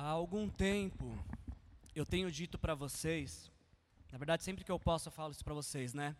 [0.00, 1.12] Há algum tempo
[1.92, 3.50] eu tenho dito para vocês,
[4.12, 6.16] na verdade sempre que eu posso eu falo isso para vocês, né?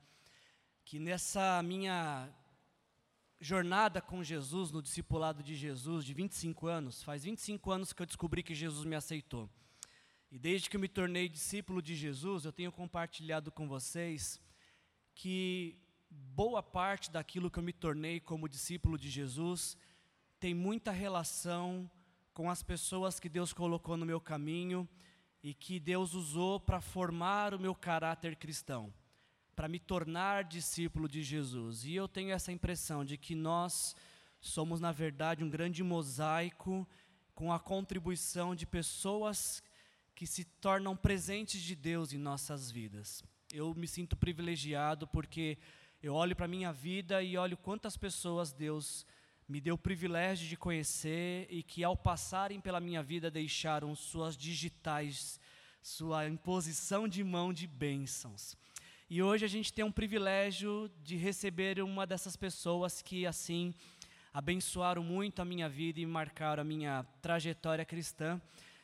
[0.85, 2.29] Que nessa minha
[3.41, 8.07] jornada com Jesus, no discipulado de Jesus, de 25 anos, faz 25 anos que eu
[8.07, 9.49] descobri que Jesus me aceitou.
[10.29, 14.41] E desde que eu me tornei discípulo de Jesus, eu tenho compartilhado com vocês
[15.15, 19.77] que boa parte daquilo que eu me tornei como discípulo de Jesus
[20.41, 21.89] tem muita relação
[22.39, 24.89] com as pessoas que Deus colocou no meu caminho
[25.43, 28.95] e que Deus usou para formar o meu caráter cristão,
[29.57, 31.85] para me tornar discípulo de Jesus.
[31.85, 33.97] E eu tenho essa impressão de que nós
[34.41, 36.87] somos, na verdade, um grande mosaico
[37.35, 39.61] com a contribuição de pessoas
[40.15, 43.21] que se tornam presentes de Deus em nossas vidas.
[43.53, 45.59] Eu me sinto privilegiado porque
[46.01, 49.05] eu olho para a minha vida e olho quantas pessoas Deus
[49.49, 54.37] me deu o privilégio de conhecer e que, ao passarem pela minha vida, deixaram suas
[54.37, 55.41] digitais,
[55.83, 58.55] sua imposição de mão de bênçãos.
[59.09, 63.75] E hoje a gente tem um privilégio de receber uma dessas pessoas que, assim,
[64.35, 68.39] abençoaram muito a minha vida e marcaram a minha trajetória cristã.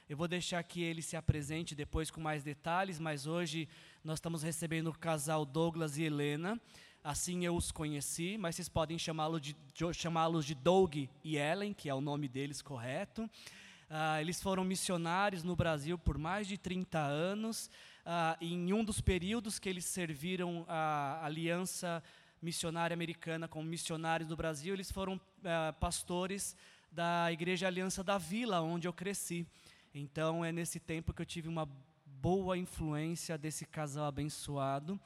[0.08, 3.68] Eu vou deixar que ele se apresente depois com mais detalhes, mas hoje
[4.02, 6.58] nós estamos recebendo o casal Douglas e Helena
[7.04, 9.54] assim eu os conheci, mas vocês podem chamá-los de,
[9.92, 13.24] chamá de Doug e Ellen, que é o nome deles correto.
[13.24, 17.70] Uh, eles foram missionários no Brasil por mais de 30 anos.
[18.06, 22.02] Uh, em um dos períodos que eles serviram a Aliança
[22.40, 26.56] Missionária Americana como missionários do Brasil, eles foram uh, pastores
[26.90, 29.46] da Igreja Aliança da Vila, onde eu cresci.
[29.94, 31.68] Então é nesse tempo que eu tive uma
[32.06, 34.98] boa influência desse casal abençoado.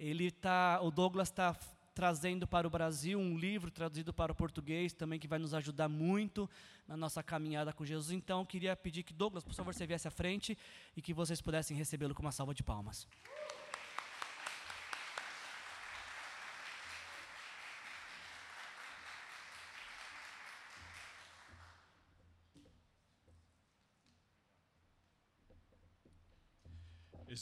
[0.00, 1.54] Ele tá, o Douglas está
[1.94, 5.90] trazendo para o Brasil um livro traduzido para o português também que vai nos ajudar
[5.90, 6.48] muito
[6.88, 8.10] na nossa caminhada com Jesus.
[8.10, 10.56] Então, queria pedir que Douglas, por favor, você viesse à frente
[10.96, 13.06] e que vocês pudessem recebê-lo com uma salva de palmas.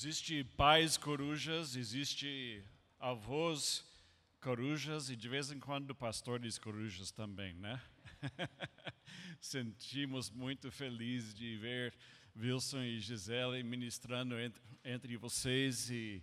[0.01, 2.63] Existe pais corujas, existe
[3.01, 3.85] avós
[4.41, 7.83] corujas e de vez em quando pastores corujas também, né?
[9.41, 11.93] Sentimos muito felizes de ver
[12.37, 14.37] Wilson e Gisele ministrando
[14.85, 16.23] entre, vocês e,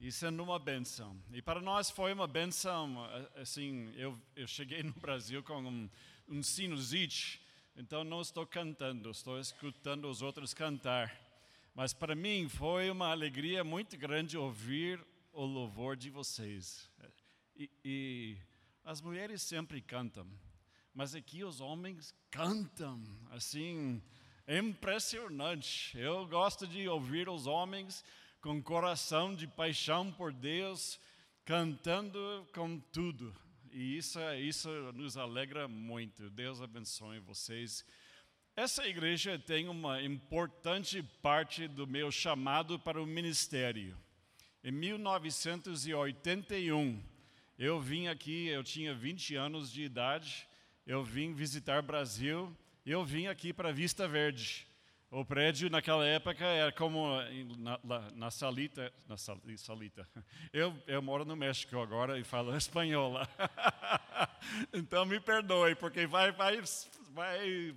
[0.00, 1.16] e sendo uma benção.
[1.32, 5.88] E para nós foi uma benção, assim, eu, eu cheguei no Brasil com um,
[6.28, 7.40] um sinusite,
[7.76, 11.21] então não estou cantando, estou escutando os outros cantar.
[11.74, 15.00] Mas para mim foi uma alegria muito grande ouvir
[15.32, 16.90] o louvor de vocês.
[17.56, 18.36] E, e,
[18.84, 20.26] as mulheres sempre cantam,
[20.92, 24.02] mas aqui os homens cantam, assim,
[24.46, 25.96] impressionante.
[25.96, 28.04] Eu gosto de ouvir os homens
[28.42, 31.00] com coração de paixão por Deus,
[31.44, 33.34] cantando com tudo.
[33.70, 36.28] E isso, isso nos alegra muito.
[36.28, 37.82] Deus abençoe vocês.
[38.54, 43.96] Essa igreja tem uma importante parte do meu chamado para o ministério.
[44.62, 47.02] Em 1981,
[47.58, 50.46] eu vim aqui, eu tinha 20 anos de idade,
[50.86, 52.54] eu vim visitar Brasil,
[52.84, 54.66] eu vim aqui para Vista Verde.
[55.10, 57.06] O prédio naquela época era como
[57.58, 57.80] na,
[58.14, 60.06] na Salita, na Salita.
[60.52, 63.28] Eu, eu moro no México agora e falo espanhol lá.
[64.72, 66.60] Então me perdoe, porque vai, vai,
[67.10, 67.72] vai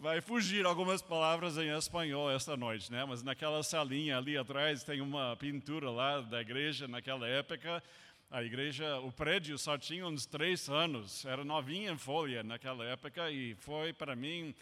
[0.00, 3.04] vai fugir algumas palavras em espanhol esta noite, né?
[3.04, 7.82] Mas naquela salinha ali atrás tem uma pintura lá da igreja naquela época.
[8.30, 13.30] A igreja, o prédio só tinha uns três anos, era novinha em folha naquela época
[13.30, 14.54] e foi para mim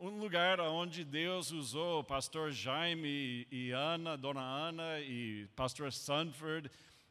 [0.00, 6.70] um lugar onde Deus usou o pastor Jaime e Ana, Dona Ana e pastor Sanford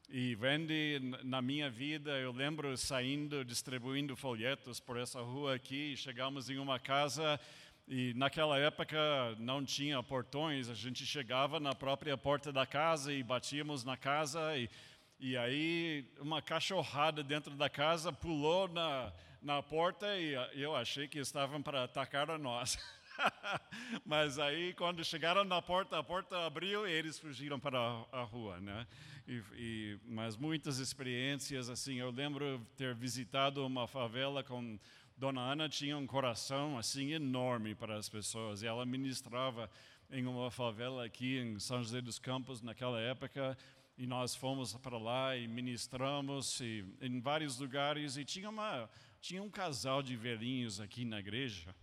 [0.09, 2.11] e vende na minha vida.
[2.11, 7.39] Eu lembro saindo, distribuindo folhetos por essa rua aqui, chegamos em uma casa
[7.87, 8.97] e naquela época
[9.39, 14.57] não tinha portões, a gente chegava na própria porta da casa e batíamos na casa
[14.57, 14.69] e,
[15.17, 21.17] e aí uma cachorrada dentro da casa pulou na, na porta e eu achei que
[21.17, 22.77] estavam para atacar a nós.
[24.05, 27.79] Mas aí quando chegaram na porta, a porta abriu e eles fugiram para
[28.11, 28.85] a, rua, né?
[29.25, 34.79] E, e, mas muitas experiências assim, eu lembro ter visitado uma favela com
[35.17, 39.67] Dona Ana tinha um coração assim enorme para as pessoas e ela ministrava
[40.11, 43.57] em uma favela aqui em São José dos Campos naquela época
[43.97, 48.87] e nós fomos para lá e ministramos e, em vários lugares e tinha uma
[49.19, 51.75] tinha um casal de velhinhos aqui na igreja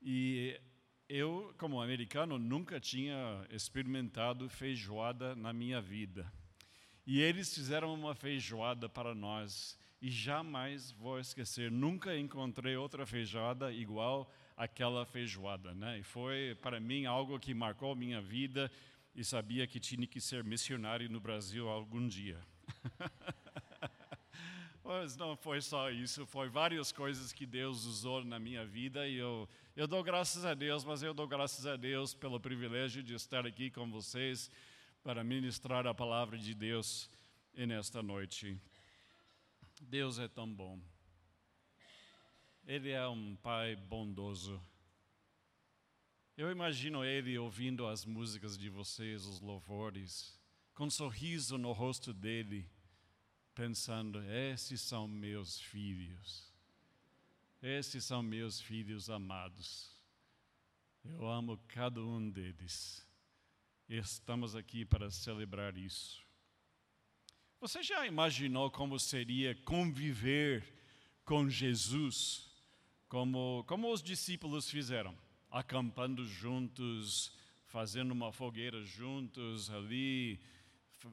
[0.00, 0.56] e
[1.08, 6.32] eu, como americano, nunca tinha experimentado feijoada na minha vida.
[7.06, 11.70] E eles fizeram uma feijoada para nós e jamais vou esquecer.
[11.70, 16.00] Nunca encontrei outra feijoada igual àquela feijoada, né?
[16.00, 18.68] E foi para mim algo que marcou minha vida
[19.14, 22.40] e sabia que tinha que ser missionário no Brasil algum dia.
[24.82, 29.14] Mas não foi só isso, foi várias coisas que Deus usou na minha vida e
[29.14, 33.14] eu, eu dou graças a Deus, mas eu dou graças a Deus pelo privilégio de
[33.14, 34.50] estar aqui com vocês
[35.04, 37.08] para ministrar a palavra de Deus
[37.54, 38.60] nesta noite.
[39.82, 40.80] Deus é tão bom.
[42.64, 44.62] Ele é um Pai bondoso.
[46.36, 50.38] Eu imagino Ele ouvindo as músicas de vocês, os louvores,
[50.72, 52.70] com um sorriso no rosto dele
[53.54, 56.50] pensando: esses são meus filhos,
[57.60, 59.90] esses são meus filhos amados.
[61.04, 63.04] Eu amo cada um deles.
[63.88, 66.24] Estamos aqui para celebrar isso.
[67.62, 70.64] Você já imaginou como seria conviver
[71.24, 72.50] com Jesus,
[73.08, 75.16] como, como os discípulos fizeram?
[75.48, 77.32] Acampando juntos,
[77.68, 80.40] fazendo uma fogueira juntos ali,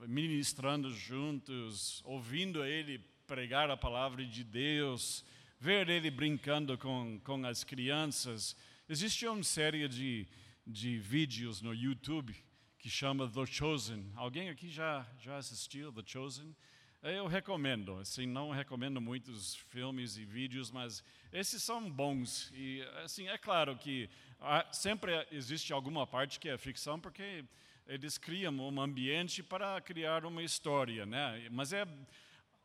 [0.07, 2.97] ministrando juntos, ouvindo ele
[3.27, 5.23] pregar a palavra de Deus,
[5.59, 8.57] ver ele brincando com, com as crianças.
[8.89, 10.27] Existe uma série de,
[10.65, 12.35] de vídeos no YouTube
[12.79, 14.09] que chama The Chosen.
[14.15, 16.55] Alguém aqui já, já assistiu The Chosen?
[17.03, 22.51] Eu recomendo, assim, não recomendo muitos filmes e vídeos, mas esses são bons.
[22.53, 24.09] E, assim, é claro que
[24.39, 27.43] há, sempre existe alguma parte que é ficção, porque
[27.85, 31.47] eles criam um ambiente para criar uma história, né?
[31.51, 31.85] Mas é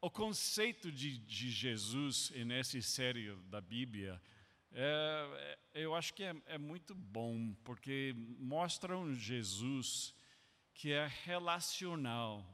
[0.00, 4.20] o conceito de, de Jesus nessa série da Bíblia,
[4.76, 10.12] é, é, eu acho que é, é muito bom, porque mostra um Jesus
[10.74, 12.44] que é relacional,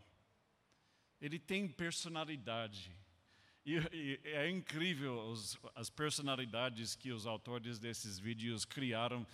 [1.21, 2.95] ele tem personalidade.
[3.65, 9.27] E, e é incrível os, as personalidades que os autores desses vídeos criaram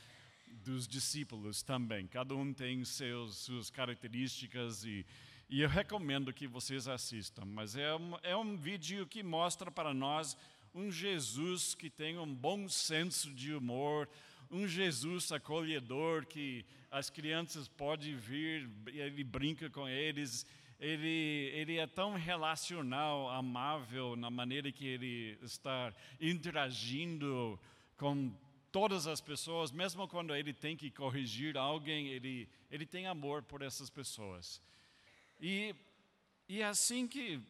[0.46, 2.06] dos discípulos também.
[2.06, 5.04] Cada um tem seus, suas características e,
[5.48, 7.44] e eu recomendo que vocês assistam.
[7.44, 10.36] Mas é um, é um vídeo que mostra para nós
[10.76, 14.06] um Jesus que tem um bom senso de humor,
[14.50, 20.46] um Jesus acolhedor que as crianças podem vir, ele brinca com eles.
[20.78, 27.58] Ele, ele é tão relacional, amável na maneira que ele está interagindo
[27.96, 28.30] com
[28.70, 33.62] todas as pessoas, mesmo quando ele tem que corrigir alguém, ele, ele tem amor por
[33.62, 34.60] essas pessoas.
[35.40, 35.74] E,
[36.46, 37.40] e é assim que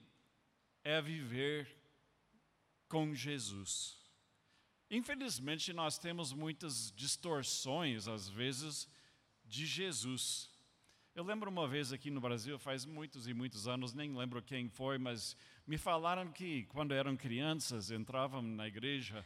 [0.85, 1.69] é viver
[2.97, 3.95] com Jesus.
[4.91, 8.89] Infelizmente, nós temos muitas distorções, às vezes,
[9.45, 10.51] de Jesus.
[11.15, 14.71] Eu lembro uma vez aqui no Brasil, faz muitos e muitos anos, nem lembro quem
[14.71, 19.23] foi, mas me falaram que quando eram crianças, entravam na igreja,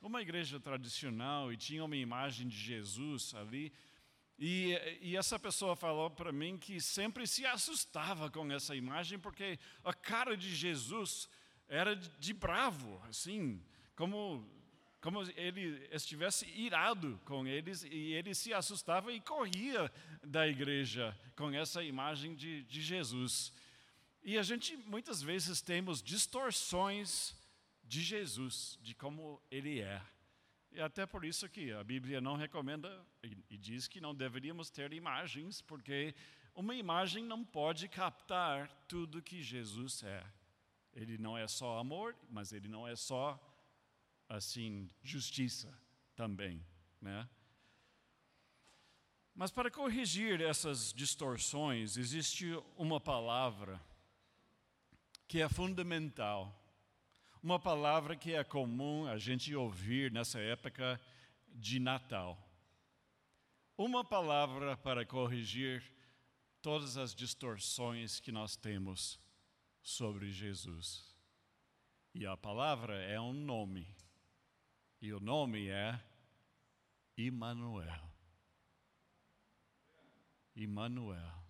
[0.00, 3.70] uma igreja tradicional e tinha uma imagem de Jesus ali.
[4.38, 4.72] E,
[5.02, 9.92] e essa pessoa falou para mim que sempre se assustava com essa imagem, porque a
[9.92, 11.28] cara de Jesus
[11.70, 13.62] era de, bravo, assim,
[13.94, 14.44] como,
[15.00, 19.90] como ele estivesse irado com eles, e ele se assustava e corria
[20.20, 23.52] da igreja com essa imagem de, de Jesus.
[24.22, 27.36] E a gente muitas vezes temos distorções
[27.84, 30.02] de Jesus, de como ele é.
[30.72, 34.92] E até por isso que a Bíblia não recomenda e diz que não deveríamos ter
[34.92, 36.14] imagens, porque
[36.52, 40.24] uma imagem não pode captar tudo que Jesus é.
[40.92, 43.38] Ele não é só amor, mas ele não é só
[44.28, 45.72] assim justiça
[46.14, 46.64] também,
[47.00, 47.28] né?
[49.34, 53.80] Mas para corrigir essas distorções, existe uma palavra
[55.26, 56.60] que é fundamental
[57.42, 61.00] uma palavra que é comum a gente ouvir nessa época
[61.48, 62.38] de Natal.
[63.78, 65.82] Uma palavra para corrigir
[66.60, 69.18] todas as distorções que nós temos
[69.82, 71.14] sobre Jesus.
[72.14, 73.86] E a palavra é um nome.
[75.00, 76.02] E o nome é
[77.16, 78.10] Immanuel.
[80.56, 81.44] Immanuel.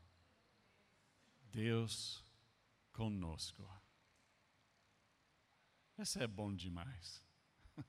[1.50, 2.25] Deus
[2.92, 3.68] conosco.
[5.99, 7.25] Esse é bom demais.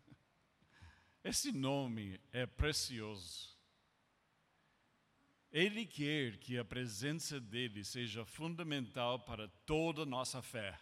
[1.23, 3.50] Esse nome é precioso.
[5.51, 10.79] Ele quer que a presença dele seja fundamental para toda a nossa fé.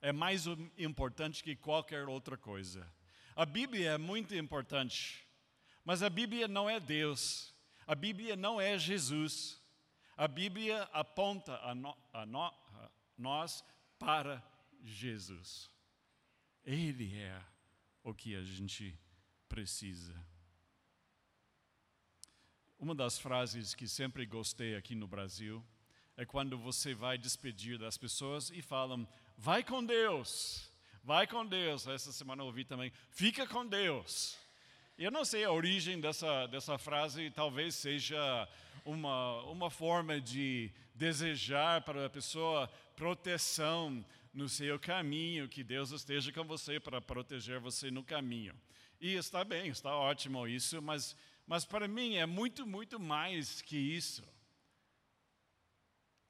[0.00, 0.46] É mais
[0.78, 2.90] importante que qualquer outra coisa.
[3.36, 5.26] A Bíblia é muito importante,
[5.84, 7.54] Mas a Bíblia não é Deus.
[7.86, 9.58] A Bíblia não é Jesus.
[10.18, 13.64] A Bíblia aponta a, no, a, no, a nós
[13.98, 14.42] para
[14.82, 15.70] Jesus.
[16.62, 17.42] Ele é
[18.02, 18.98] o que a gente
[19.48, 20.14] precisa.
[22.78, 25.64] Uma das frases que sempre gostei aqui no Brasil
[26.16, 29.06] é quando você vai despedir das pessoas e falam:
[29.36, 30.70] vai com Deus,
[31.02, 31.88] vai com Deus.
[31.88, 34.38] Essa semana eu ouvi também: fica com Deus.
[34.96, 38.48] Eu não sei a origem dessa, dessa frase, talvez seja
[38.84, 46.32] uma, uma forma de desejar para a pessoa proteção no seu caminho, que Deus esteja
[46.32, 48.54] com você para proteger você no caminho.
[49.00, 51.16] E está bem, está ótimo isso, mas,
[51.48, 54.22] mas para mim é muito, muito mais que isso.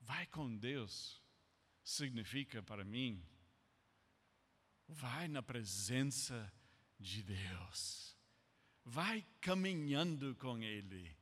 [0.01, 1.21] Vai com Deus
[1.85, 3.23] significa para mim,
[4.89, 6.51] vai na presença
[6.99, 8.09] de Deus
[8.89, 11.15] vai caminhando com Ele.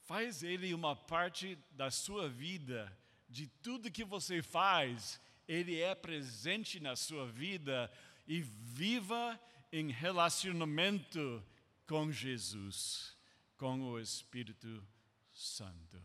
[0.00, 2.90] Faz Ele uma parte da sua vida,
[3.28, 7.90] de tudo que você faz, Ele é presente na sua vida
[8.26, 9.38] e viva
[9.70, 11.44] em relacionamento
[11.86, 13.13] com Jesus,
[13.56, 14.86] com o Espírito
[15.32, 16.02] Santo.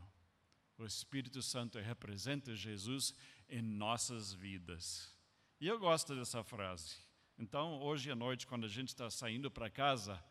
[0.78, 3.14] O Espírito Santo representa Jesus
[3.50, 5.14] em nossas vidas.
[5.60, 6.96] E eu gosto dessa frase.
[7.38, 10.24] Então, hoje à noite, quando a gente está saindo para casa,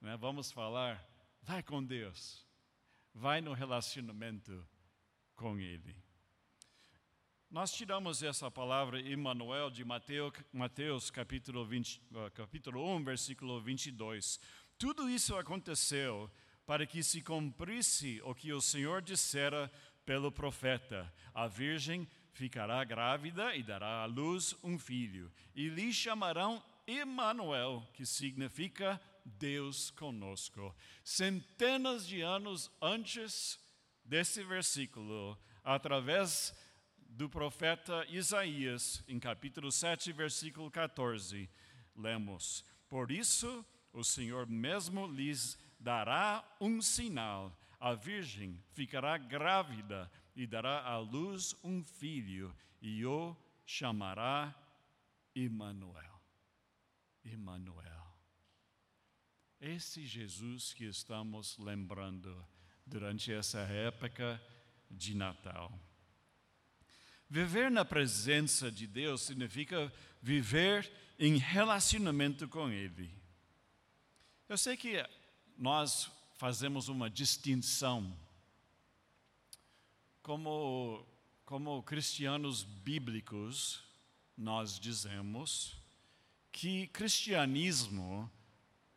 [0.00, 1.04] né, vamos falar,
[1.42, 2.46] vai com Deus,
[3.14, 4.66] vai no relacionamento
[5.36, 5.94] com Ele.
[7.50, 12.00] Nós tiramos essa palavra Emmanuel de Mateus, Mateus capítulo, 20,
[12.34, 14.40] capítulo 1, versículo 22.
[14.78, 16.30] Tudo isso aconteceu
[16.66, 19.70] para que se cumprisse o que o Senhor dissera
[20.04, 26.62] pelo profeta: a virgem ficará grávida e dará à luz um filho, e lhe chamarão
[26.86, 30.74] Emmanuel, que significa Deus conosco.
[31.04, 33.58] Centenas de anos antes
[34.04, 36.54] desse versículo, através
[36.96, 41.48] do profeta Isaías, em capítulo 7, versículo 14,
[41.94, 47.56] lemos: Por isso o Senhor mesmo lhes dará um sinal.
[47.80, 53.36] A virgem ficará grávida e dará à luz um filho, e o
[53.66, 54.54] chamará
[55.34, 56.20] Emmanuel.
[57.24, 58.06] Emmanuel.
[59.60, 62.44] Esse Jesus que estamos lembrando
[62.86, 64.40] durante essa época
[64.90, 65.72] de Natal.
[67.28, 73.10] Viver na presença de Deus significa viver em relacionamento com Ele.
[74.48, 74.96] Eu sei que
[75.56, 78.16] nós fazemos uma distinção
[80.22, 81.04] como,
[81.44, 83.82] como cristianos bíblicos,
[84.36, 85.76] nós dizemos
[86.50, 88.30] que cristianismo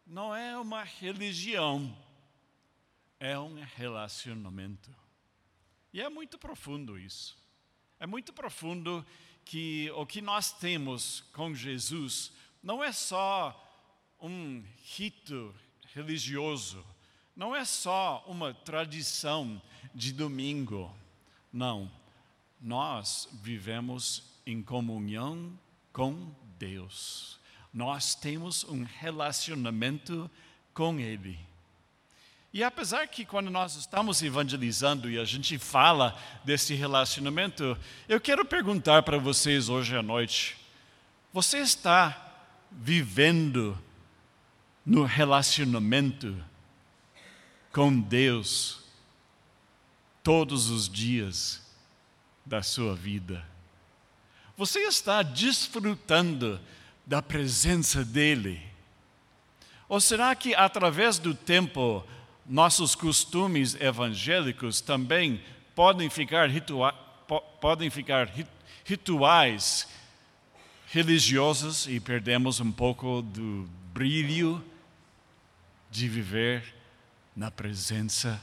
[0.05, 1.95] não é uma religião,
[3.19, 4.93] é um relacionamento.
[5.91, 7.37] E é muito profundo isso.
[7.99, 9.05] É muito profundo
[9.43, 12.31] que o que nós temos com Jesus
[12.61, 13.61] não é só
[14.19, 14.63] um
[14.95, 15.55] rito
[15.95, 16.85] religioso,
[17.35, 19.59] não é só uma tradição
[19.93, 20.93] de domingo.
[21.51, 21.91] Não.
[22.61, 25.57] Nós vivemos em comunhão
[25.91, 27.39] com Deus
[27.75, 30.31] nós temos um relacionamento
[30.73, 31.37] com Ele.
[32.53, 38.45] E apesar que quando nós estamos evangelizando e a gente fala desse relacionamento, eu quero
[38.45, 40.55] perguntar para vocês hoje à noite:
[41.33, 42.33] você está
[42.71, 43.77] vivendo
[44.85, 46.35] no relacionamento
[47.71, 48.83] com Deus
[50.23, 51.61] todos os dias
[52.45, 53.45] da sua vida?
[54.55, 56.59] Você está desfrutando
[57.05, 58.61] da presença dEle?
[59.89, 62.05] Ou será que através do tempo
[62.45, 65.41] nossos costumes evangélicos também
[65.73, 66.93] podem ficar, ritua
[67.59, 68.31] podem ficar
[68.83, 69.87] rituais
[70.87, 74.63] religiosos e perdemos um pouco do brilho
[75.95, 76.75] de viver
[77.33, 78.41] na presença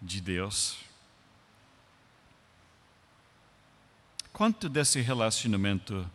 [0.00, 0.76] de Deus?
[4.32, 6.08] Quanto desse relacionamento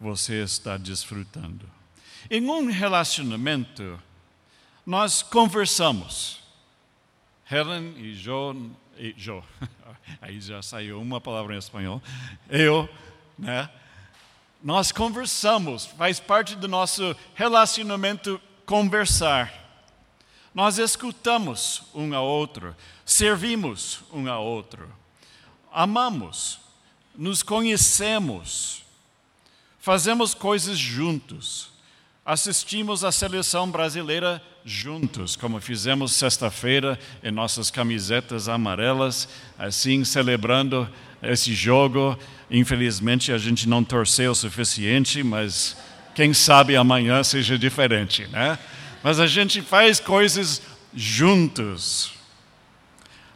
[0.00, 1.68] você está desfrutando.
[2.30, 4.00] Em um relacionamento,
[4.86, 6.40] nós conversamos.
[7.50, 9.42] Helen e Joe, e Joe
[10.22, 12.00] aí já saiu uma palavra em espanhol,
[12.48, 12.88] eu,
[13.36, 13.68] né?
[14.62, 19.59] Nós conversamos, faz parte do nosso relacionamento conversar.
[20.54, 24.88] Nós escutamos um ao outro, servimos um ao outro,
[25.72, 26.58] amamos,
[27.16, 28.82] nos conhecemos,
[29.78, 31.70] fazemos coisas juntos.
[32.24, 39.28] assistimos à seleção brasileira juntos, como fizemos sexta-feira em nossas camisetas amarelas,
[39.58, 40.88] assim celebrando
[41.22, 42.18] esse jogo.
[42.50, 45.76] Infelizmente a gente não torceu o suficiente, mas
[46.14, 48.58] quem sabe amanhã seja diferente, né?
[49.02, 50.62] Mas a gente faz coisas
[50.94, 52.12] juntos.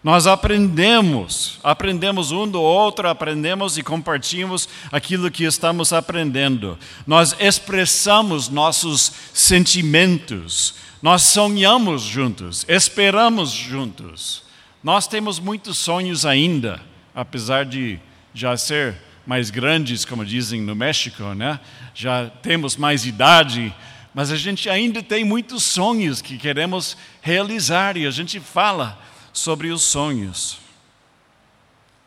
[0.02, 6.78] Nós aprendemos, aprendemos um do outro, aprendemos e compartilhamos aquilo que estamos aprendendo.
[7.06, 14.42] Nós expressamos nossos sentimentos, nós sonhamos juntos, esperamos juntos.
[14.82, 16.82] Nós temos muitos sonhos ainda,
[17.14, 17.98] apesar de
[18.34, 18.94] já ser
[19.26, 21.58] mais grandes, como dizem no México, né?
[21.94, 23.74] Já temos mais idade,
[24.14, 28.98] mas a gente ainda tem muitos sonhos que queremos realizar e a gente fala
[29.32, 30.58] sobre os sonhos.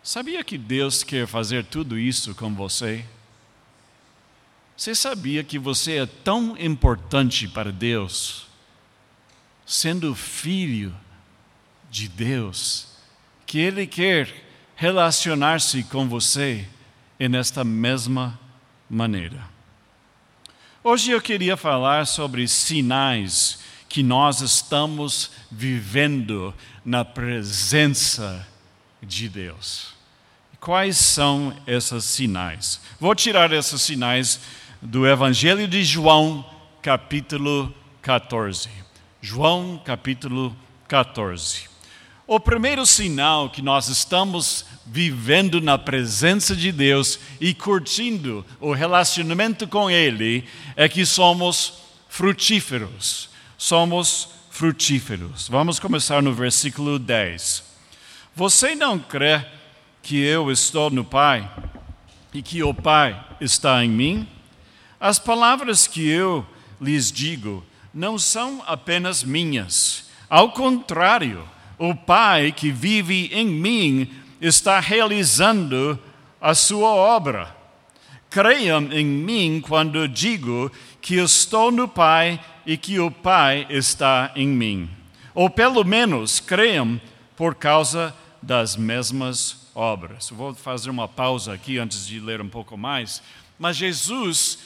[0.01, 3.03] Sabia que Deus quer fazer tudo isso com você?
[4.75, 8.47] Você sabia que você é tão importante para Deus?
[9.67, 10.95] sendo filho
[11.91, 12.87] de Deus,
[13.45, 14.33] que Ele quer
[14.77, 16.65] relacionar-se com você
[17.19, 18.39] nesta mesma
[18.89, 19.56] maneira.
[20.89, 26.53] Hoje eu queria falar sobre sinais que nós estamos vivendo
[26.85, 28.47] na presença
[29.03, 29.93] de Deus.
[30.61, 32.79] Quais são esses sinais?
[33.01, 34.39] Vou tirar esses sinais
[34.81, 36.49] do Evangelho de João,
[36.81, 38.69] capítulo 14.
[39.21, 40.55] João capítulo
[40.87, 41.67] 14.
[42.29, 49.65] O primeiro sinal que nós estamos vivendo na presença de Deus e curtindo o relacionamento
[49.65, 50.43] com Ele
[50.75, 51.75] é que somos
[52.09, 53.29] frutíferos.
[53.57, 55.47] Somos frutíferos.
[55.47, 57.63] Vamos começar no versículo 10.
[58.35, 59.45] Você não crê
[60.03, 61.49] que eu estou no Pai
[62.33, 64.27] e que o Pai está em mim?
[64.99, 66.45] As palavras que eu
[66.81, 70.09] lhes digo não são apenas minhas.
[70.29, 74.09] Ao contrário, o Pai que vive em mim
[74.41, 75.99] está realizando
[76.39, 77.55] a sua obra.
[78.29, 84.47] Creiam em mim quando digo que estou no Pai e que o Pai está em
[84.47, 84.89] mim.
[85.33, 86.99] Ou pelo menos creiam
[87.35, 90.29] por causa das mesmas obras.
[90.29, 93.21] Vou fazer uma pausa aqui antes de ler um pouco mais.
[93.59, 94.59] Mas Jesus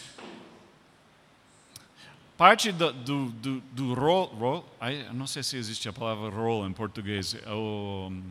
[2.41, 4.75] parte do, do, do, do rol, rol
[5.13, 8.23] não sei se existe a palavra rol em português, é o um,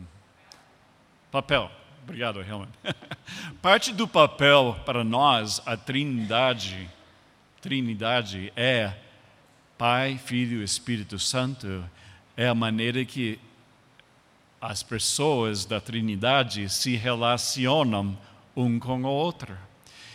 [1.31, 1.71] papel.
[2.03, 2.67] Obrigado, Helman.
[3.61, 6.89] parte do papel para nós, a Trindade,
[7.61, 8.93] Trindade é
[9.77, 11.81] Pai, Filho e Espírito Santo,
[12.35, 13.39] é a maneira que
[14.59, 18.17] as pessoas da Trindade se relacionam
[18.57, 19.57] um com o outro.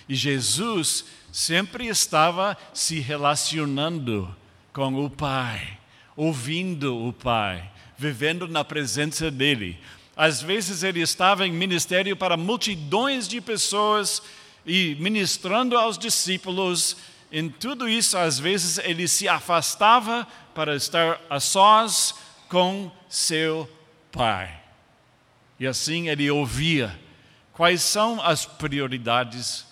[0.08, 4.34] E Jesus sempre estava se relacionando
[4.72, 5.78] com o Pai,
[6.16, 9.78] ouvindo o Pai, vivendo na presença dele.
[10.16, 14.22] Às vezes ele estava em ministério para multidões de pessoas
[14.64, 16.96] e ministrando aos discípulos.
[17.30, 22.14] Em tudo isso, às vezes ele se afastava para estar a sós
[22.48, 23.70] com seu
[24.10, 24.62] Pai.
[25.58, 26.98] E assim ele ouvia
[27.52, 29.66] quais são as prioridades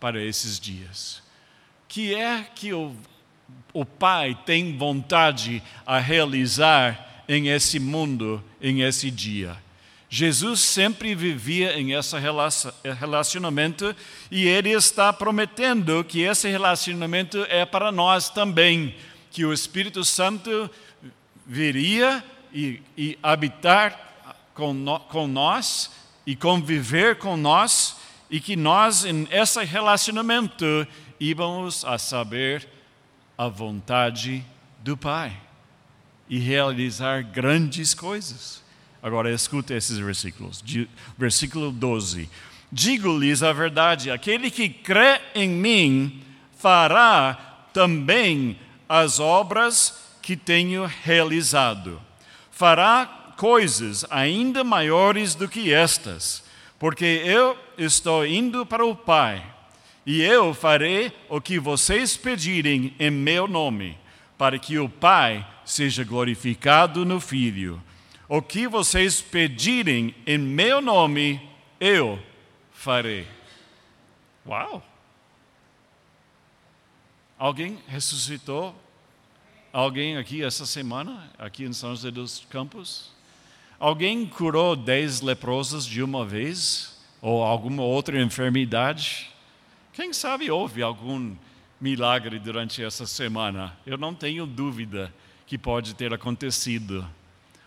[0.00, 1.22] para esses dias.
[1.88, 2.94] Que é que o,
[3.72, 9.56] o Pai tem vontade a realizar em esse mundo, em esse dia?
[10.08, 12.16] Jesus sempre vivia em esse
[13.00, 13.96] relacionamento
[14.30, 18.94] e ele está prometendo que esse relacionamento é para nós também,
[19.32, 20.70] que o Espírito Santo
[21.44, 23.98] viria e, e habitar
[24.54, 25.90] com, no, com nós
[26.24, 27.96] e conviver com nós
[28.30, 30.64] e que nós, em esse relacionamento,
[31.20, 32.68] íamos a saber
[33.36, 34.44] a vontade
[34.80, 35.36] do Pai
[36.28, 38.62] e realizar grandes coisas.
[39.02, 40.64] Agora escuta esses versículos.
[41.18, 42.28] Versículo 12.
[42.72, 46.22] Digo-lhes a verdade: aquele que crê em mim
[46.58, 48.58] fará também
[48.88, 52.00] as obras que tenho realizado.
[52.50, 56.43] Fará coisas ainda maiores do que estas
[56.78, 59.44] porque eu estou indo para o Pai,
[60.06, 63.98] e eu farei o que vocês pedirem em meu nome,
[64.36, 67.82] para que o Pai seja glorificado no Filho.
[68.28, 71.40] O que vocês pedirem em meu nome,
[71.80, 72.18] eu
[72.72, 73.26] farei.
[74.46, 74.82] Uau!
[77.38, 78.74] Alguém ressuscitou
[79.72, 83.13] alguém aqui essa semana, aqui em São José dos Campos?
[83.84, 86.96] Alguém curou dez leprosos de uma vez?
[87.20, 89.30] Ou alguma outra enfermidade?
[89.92, 91.36] Quem sabe houve algum
[91.78, 93.76] milagre durante essa semana.
[93.84, 95.14] Eu não tenho dúvida
[95.46, 97.06] que pode ter acontecido.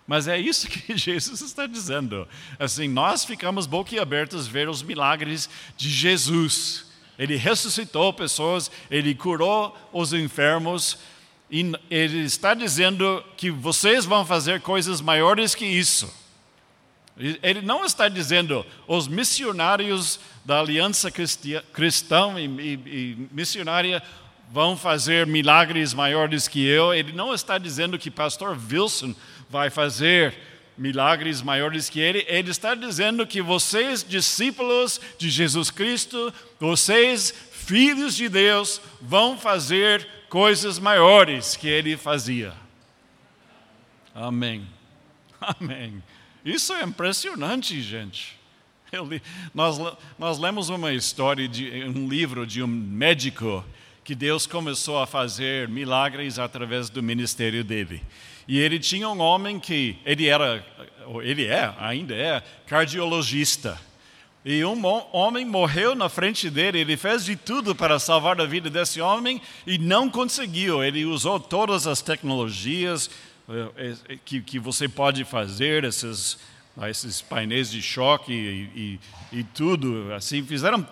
[0.08, 2.28] Mas é isso que Jesus está dizendo.
[2.58, 6.88] Assim, nós ficamos boquiabertos ver os milagres de Jesus.
[7.20, 10.98] Ele ressuscitou pessoas, ele curou os enfermos,
[11.50, 16.14] e ele está dizendo que vocês vão fazer coisas maiores que isso.
[17.42, 21.10] Ele não está dizendo os missionários da aliança
[21.74, 24.04] cristã e, e, e missionária
[24.52, 26.94] vão fazer milagres maiores que eu.
[26.94, 29.16] Ele não está dizendo que pastor Wilson
[29.50, 30.38] vai fazer
[30.78, 32.24] milagres maiores que ele.
[32.28, 40.08] Ele está dizendo que vocês, discípulos de Jesus Cristo, vocês, filhos de Deus, vão fazer
[40.30, 42.54] coisas maiores que ele fazia.
[44.14, 44.68] Amém.
[45.40, 46.02] Amém.
[46.44, 48.38] Isso é impressionante, gente.
[49.54, 49.78] Nós,
[50.18, 53.64] nós lemos uma história de um livro de um médico
[54.04, 58.02] que Deus começou a fazer milagres através do ministério dele.
[58.48, 60.66] E ele tinha um homem que ele era,
[61.22, 63.78] ele é, ainda é, cardiologista.
[64.50, 64.82] E um
[65.12, 69.42] homem morreu na frente dele, ele fez de tudo para salvar a vida desse homem
[69.66, 70.82] e não conseguiu.
[70.82, 73.10] Ele usou todas as tecnologias
[73.50, 76.40] eh, eh, que, que você pode fazer, esses,
[76.90, 79.00] esses painéis de choque e,
[79.34, 80.14] e, e tudo.
[80.14, 80.88] Assim, fizeram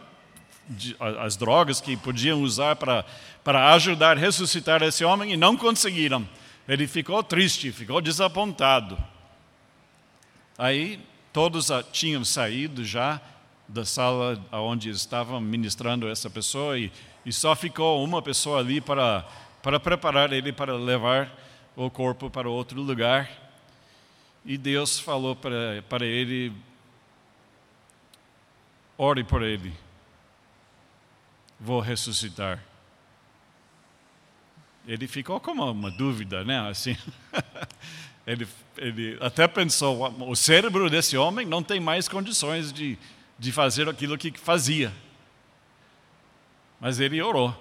[1.23, 3.05] as drogas que podiam usar para,
[3.41, 6.27] para ajudar a ressuscitar esse homem e não conseguiram.
[6.67, 8.97] Ele ficou triste, ficou desapontado.
[10.57, 10.99] Aí
[11.31, 13.21] todos tinham saído já
[13.67, 16.91] da sala onde estavam ministrando essa pessoa e,
[17.25, 19.25] e só ficou uma pessoa ali para,
[19.61, 21.31] para preparar ele para levar
[21.75, 23.29] o corpo para outro lugar.
[24.45, 26.53] E Deus falou para, para ele:
[28.97, 29.73] ore por ele,
[31.59, 32.63] vou ressuscitar.
[34.87, 36.69] Ele ficou com uma, uma dúvida, né?
[36.69, 36.95] Assim,
[38.27, 38.47] ele,
[38.77, 42.99] ele até pensou: o cérebro desse homem não tem mais condições de,
[43.37, 44.91] de fazer aquilo que fazia.
[46.79, 47.55] Mas ele orou.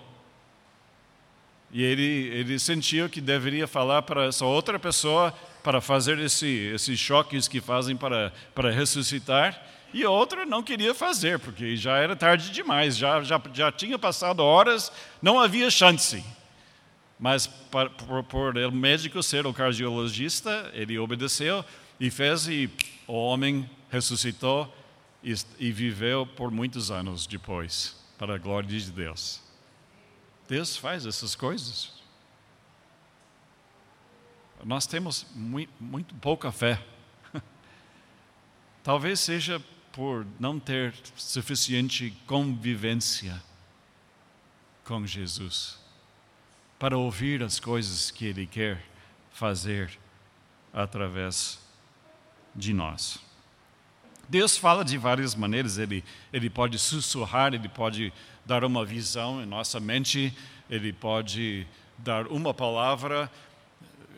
[1.73, 7.01] E ele, ele sentiu que deveria falar para essa outra pessoa para fazer esse, esses
[7.01, 9.61] choques que fazem para, para ressuscitar.
[9.93, 14.41] E outra não queria fazer, porque já era tarde demais, já, já, já tinha passado
[14.41, 16.23] horas, não havia chance.
[17.19, 21.65] Mas por, por, por o médico ser o cardiologista, ele obedeceu
[21.99, 22.69] e fez, e
[23.07, 24.73] o homem ressuscitou
[25.25, 29.43] e, e viveu por muitos anos depois, para a glória de Deus.
[30.47, 31.95] Deus faz essas coisas.
[34.63, 36.85] Nós temos muito, muito pouca fé.
[38.85, 39.61] Talvez seja
[39.93, 43.43] por não ter suficiente convivência
[44.85, 45.83] com Jesus
[46.79, 48.85] para ouvir as coisas que Ele quer
[49.33, 49.99] fazer
[50.73, 51.59] através
[52.55, 53.24] de nós.
[54.29, 58.13] Deus fala de várias maneiras, ele, ele pode sussurrar, ele pode
[58.45, 60.33] dar uma visão em nossa mente,
[60.69, 61.67] ele pode
[61.99, 63.31] dar uma palavra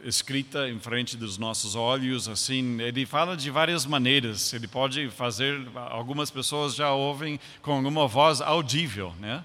[0.04, 4.52] escrita em frente dos nossos olhos, assim, ele fala de várias maneiras.
[4.52, 9.44] Ele pode fazer, algumas pessoas já ouvem com uma voz audível, né?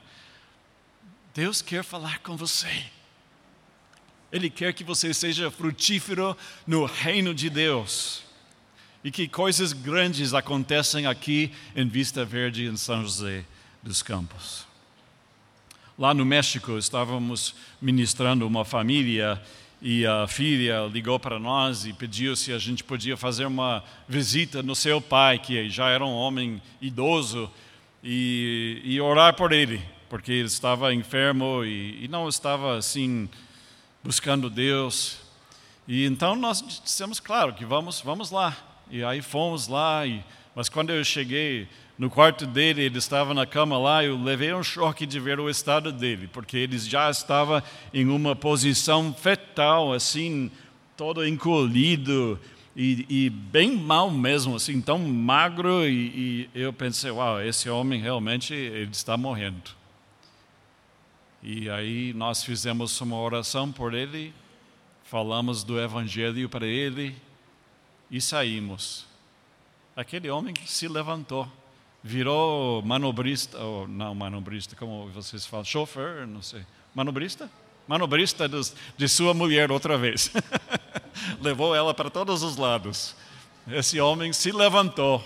[1.34, 2.86] Deus quer falar com você.
[4.32, 8.24] Ele quer que você seja frutífero no reino de Deus.
[9.04, 13.44] E que coisas grandes acontecem aqui em Vista Verde, em São José
[13.82, 14.66] dos Campos.
[15.98, 19.42] Lá no México, estávamos ministrando uma família
[19.82, 24.62] e a filha ligou para nós e pediu se a gente podia fazer uma visita
[24.62, 27.52] no seu pai, que já era um homem idoso,
[28.04, 33.30] e, e orar por ele, porque ele estava enfermo e, e não estava assim
[34.04, 35.18] buscando Deus.
[35.88, 38.56] E então nós dissemos, claro, que vamos, vamos lá.
[38.92, 40.22] E aí fomos lá, e,
[40.54, 41.66] mas quando eu cheguei
[41.98, 45.50] no quarto dele, ele estava na cama lá, eu levei um choque de ver o
[45.50, 50.52] estado dele, porque ele já estava em uma posição fetal, assim,
[50.98, 52.38] todo encolhido
[52.76, 58.02] e, e bem mal mesmo, assim, tão magro, e, e eu pensei, uau, esse homem
[58.02, 59.72] realmente ele está morrendo.
[61.42, 64.34] E aí nós fizemos uma oração por ele,
[65.06, 67.16] falamos do evangelho para ele
[68.12, 69.08] e saímos.
[69.96, 71.50] Aquele homem se levantou
[72.04, 77.50] virou manobrista, ou não manobrista, como vocês falam, chofer, não sei, manobrista?
[77.88, 80.32] Manobrista dos, de sua mulher outra vez.
[81.42, 83.16] Levou ela para todos os lados.
[83.68, 85.24] Esse homem se levantou.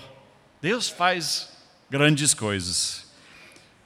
[0.62, 1.50] Deus faz
[1.90, 3.06] grandes coisas.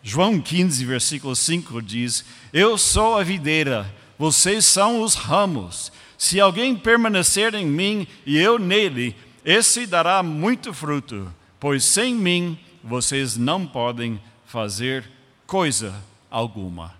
[0.01, 5.91] João 15, versículo 5 diz: Eu sou a videira, vocês são os ramos.
[6.19, 12.59] Se alguém permanecer em mim e eu nele, esse dará muito fruto, pois sem mim
[12.83, 15.09] vocês não podem fazer
[15.47, 15.95] coisa
[16.29, 16.93] alguma.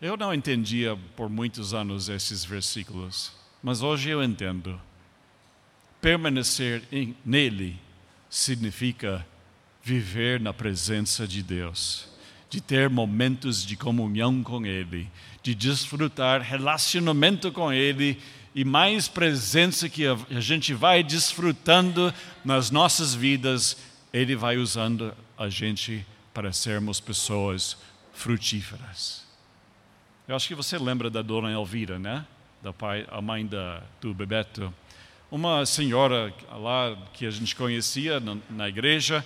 [0.00, 3.30] Eu não entendia por muitos anos esses versículos,
[3.62, 4.80] mas hoje eu entendo.
[6.00, 6.82] Permanecer
[7.22, 7.78] nele
[8.30, 9.26] significa
[9.82, 12.08] viver na presença de Deus,
[12.50, 15.08] de ter momentos de comunhão com Ele,
[15.42, 18.18] de desfrutar relacionamento com Ele
[18.54, 22.12] e mais presença que a gente vai desfrutando
[22.44, 23.76] nas nossas vidas,
[24.12, 27.76] Ele vai usando a gente para sermos pessoas
[28.12, 29.24] frutíferas.
[30.26, 32.24] Eu acho que você lembra da dona Elvira, né?
[32.62, 34.74] Da pai, a mãe da, do Bebeto.
[35.30, 39.24] Uma senhora lá que a gente conhecia na, na igreja,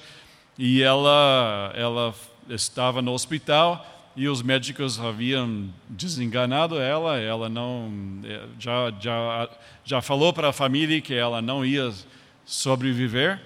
[0.59, 2.15] e ela, ela
[2.49, 7.91] estava no hospital e os médicos haviam desenganado ela, ela não
[8.25, 9.49] eh, já já
[9.85, 11.93] já falou para a família que ela não ia
[12.45, 13.41] sobreviver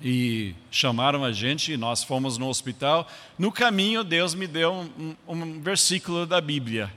[0.00, 3.08] e chamaram a gente e nós fomos no hospital.
[3.38, 6.92] No caminho, Deus me deu um, um, versículo da Bíblia.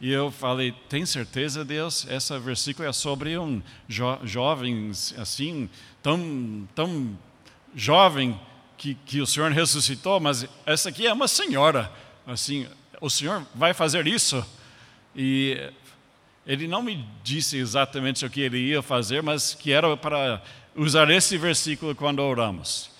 [0.00, 2.06] E eu falei, tem certeza, Deus?
[2.08, 5.68] Esse versículo é sobre um jo jovem assim,
[6.02, 7.18] tão, tão
[7.74, 8.38] jovem
[8.76, 11.90] que, que o Senhor ressuscitou, mas essa aqui é uma senhora.
[12.26, 12.66] Assim,
[13.00, 14.44] o Senhor vai fazer isso?
[15.14, 15.70] E
[16.46, 20.42] ele não me disse exatamente o que ele ia fazer, mas que era para
[20.76, 22.90] usar esse versículo quando oramos.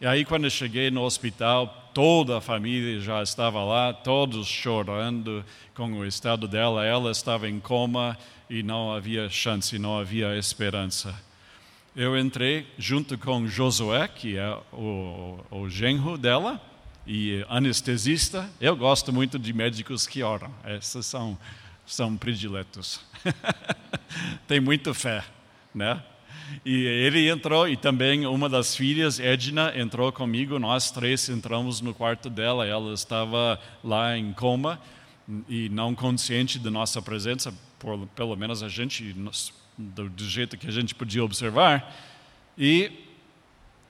[0.00, 5.44] E aí, quando eu cheguei no hospital, toda a família já estava lá, todos chorando
[5.74, 6.84] com o estado dela.
[6.84, 8.18] Ela estava em coma
[8.50, 11.14] e não havia chance, não havia esperança.
[11.94, 16.58] Eu entrei junto com Josué, que é o, o genro dela,
[17.06, 18.48] e anestesista.
[18.58, 21.36] Eu gosto muito de médicos que oram, esses são,
[21.84, 22.98] são prediletos.
[24.48, 25.22] Tem muita fé,
[25.74, 26.02] né?
[26.64, 30.58] E ele entrou, e também uma das filhas, Edna, entrou comigo.
[30.58, 32.66] Nós três entramos no quarto dela.
[32.66, 34.80] Ela estava lá em coma
[35.46, 39.14] e não consciente da nossa presença, por, pelo menos a gente,
[39.76, 41.94] do, do jeito que a gente podia observar.
[42.56, 42.92] E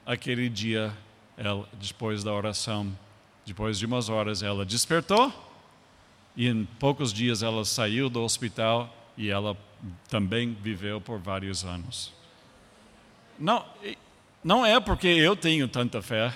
[0.06, 0.92] aquele dia,
[1.36, 2.96] ela, depois da oração,
[3.44, 5.32] depois de umas horas, ela despertou.
[6.36, 9.56] E em poucos dias ela saiu do hospital e ela
[10.08, 12.12] também viveu por vários anos.
[13.38, 13.64] Não,
[14.42, 16.32] não é porque eu tenho tanta fé.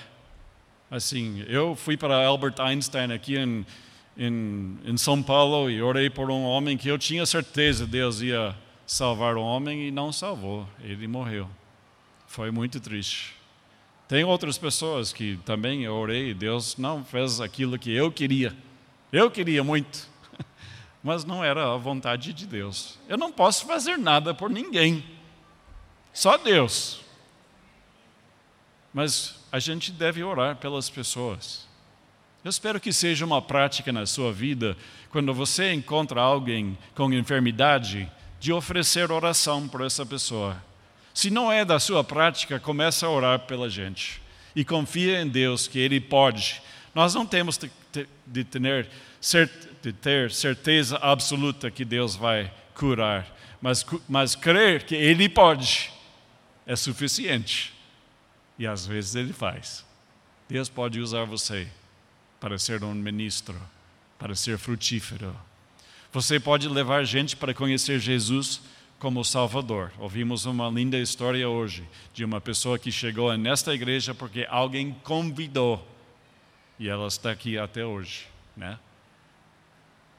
[0.89, 3.65] Assim, eu fui para Albert Einstein aqui em,
[4.17, 8.55] em, em São Paulo e orei por um homem que eu tinha certeza Deus ia
[8.87, 10.67] salvar o homem e não salvou.
[10.79, 11.47] Ele morreu.
[12.25, 13.35] Foi muito triste.
[14.07, 18.55] Tem outras pessoas que também eu orei Deus não fez aquilo que eu queria.
[19.11, 20.07] Eu queria muito,
[21.03, 22.97] mas não era a vontade de Deus.
[23.09, 25.03] Eu não posso fazer nada por ninguém.
[26.13, 27.01] Só Deus.
[28.93, 31.67] Mas a gente deve orar pelas pessoas.
[32.43, 34.77] Eu espero que seja uma prática na sua vida,
[35.09, 40.61] quando você encontra alguém com enfermidade, de oferecer oração por essa pessoa.
[41.13, 44.21] Se não é da sua prática, comece a orar pela gente.
[44.55, 46.61] E confia em Deus que Ele pode.
[46.93, 48.89] Nós não temos de ter,
[49.81, 53.27] de ter certeza absoluta que Deus vai curar,
[53.61, 55.91] mas, mas crer que Ele pode
[56.67, 57.73] é suficiente.
[58.59, 59.85] E às vezes ele faz.
[60.49, 61.67] Deus pode usar você
[62.39, 63.59] para ser um ministro,
[64.19, 65.35] para ser frutífero.
[66.11, 68.61] Você pode levar gente para conhecer Jesus
[68.99, 69.91] como Salvador.
[69.99, 75.85] Ouvimos uma linda história hoje de uma pessoa que chegou nesta igreja porque alguém convidou
[76.79, 78.77] e ela está aqui até hoje, né?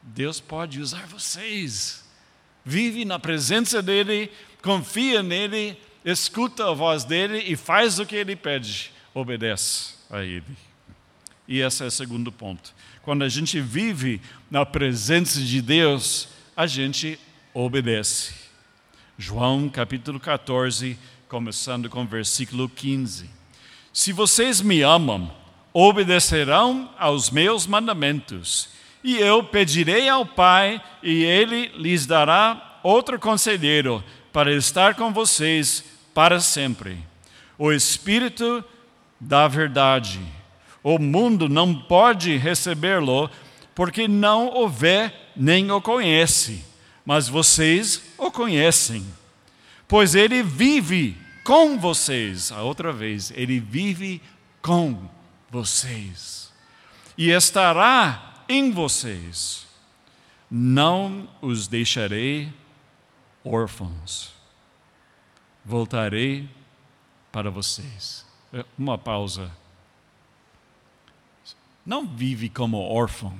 [0.02, 2.04] Deus pode usar vocês.
[2.64, 4.30] Vive na presença dele,
[4.62, 10.56] confia nele escuta a voz dele e faz o que ele pede, obedece a ele.
[11.46, 12.74] E esse é o segundo ponto.
[13.08, 17.18] Quando a gente vive na presença de Deus, a gente
[17.54, 18.34] obedece.
[19.16, 23.30] João capítulo 14, começando com versículo 15.
[23.94, 25.34] Se vocês me amam,
[25.72, 28.68] obedecerão aos meus mandamentos,
[29.02, 35.82] e eu pedirei ao Pai, e ele lhes dará outro conselheiro para estar com vocês
[36.12, 36.98] para sempre.
[37.56, 38.62] O Espírito
[39.18, 40.20] da Verdade.
[40.82, 43.30] O mundo não pode recebê-lo
[43.74, 46.64] porque não o vê nem o conhece,
[47.04, 49.06] mas vocês o conhecem,
[49.86, 52.50] pois ele vive com vocês.
[52.50, 54.20] A outra vez, ele vive
[54.60, 55.08] com
[55.50, 56.52] vocês
[57.16, 59.66] e estará em vocês.
[60.50, 62.52] Não os deixarei
[63.44, 64.32] órfãos.
[65.64, 66.48] Voltarei
[67.30, 68.24] para vocês.
[68.52, 69.50] É, uma pausa.
[71.88, 73.32] Não vive como órfão.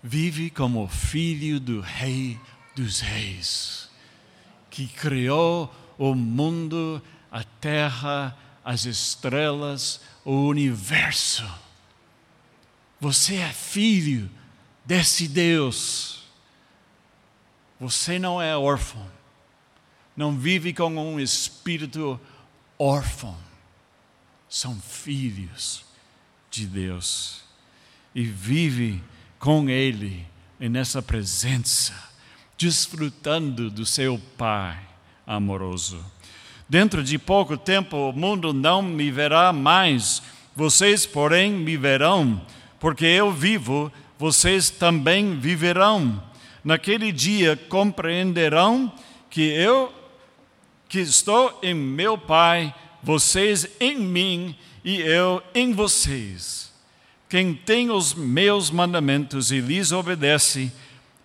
[0.00, 2.38] Vive como filho do Rei
[2.76, 3.90] dos Reis,
[4.70, 11.44] que criou o mundo, a terra, as estrelas, o universo.
[13.00, 14.30] Você é filho
[14.84, 16.28] desse Deus.
[17.80, 19.04] Você não é órfão.
[20.16, 22.20] Não vive com um espírito
[22.78, 23.43] órfão.
[24.54, 25.84] São filhos
[26.48, 27.42] de Deus.
[28.14, 29.02] E vive
[29.36, 30.24] com Ele
[30.60, 31.92] nessa presença,
[32.56, 34.78] desfrutando do seu Pai
[35.26, 35.98] amoroso.
[36.68, 40.22] Dentro de pouco tempo o mundo não me verá mais,
[40.54, 42.40] vocês, porém, me verão,
[42.78, 46.22] porque eu vivo, vocês também viverão.
[46.62, 48.92] Naquele dia compreenderão
[49.28, 49.92] que eu
[50.88, 52.72] que estou em meu Pai,
[53.04, 56.72] vocês em mim e eu em vocês.
[57.28, 60.72] Quem tem os meus mandamentos e lhes obedece,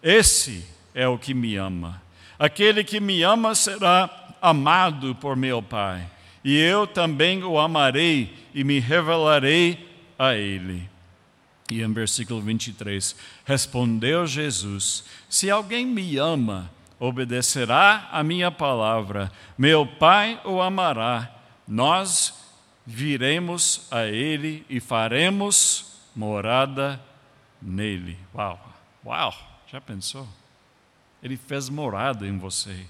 [0.02, 2.02] esse é o que me ama.
[2.38, 4.10] Aquele que me ama será
[4.42, 6.10] amado por meu Pai,
[6.44, 9.88] e eu também o amarei e me revelarei
[10.18, 10.90] a ele.
[11.70, 13.16] E em versículo 23,
[13.46, 21.39] respondeu Jesus: Se alguém me ama, obedecerá a minha palavra, meu Pai o amará,
[21.70, 22.34] nós
[22.84, 27.00] viremos a ele e faremos morada
[27.62, 28.18] nele.
[28.34, 28.60] Uau,
[29.06, 29.34] uau,
[29.72, 30.28] já pensou?
[31.22, 32.88] Ele fez morada em você.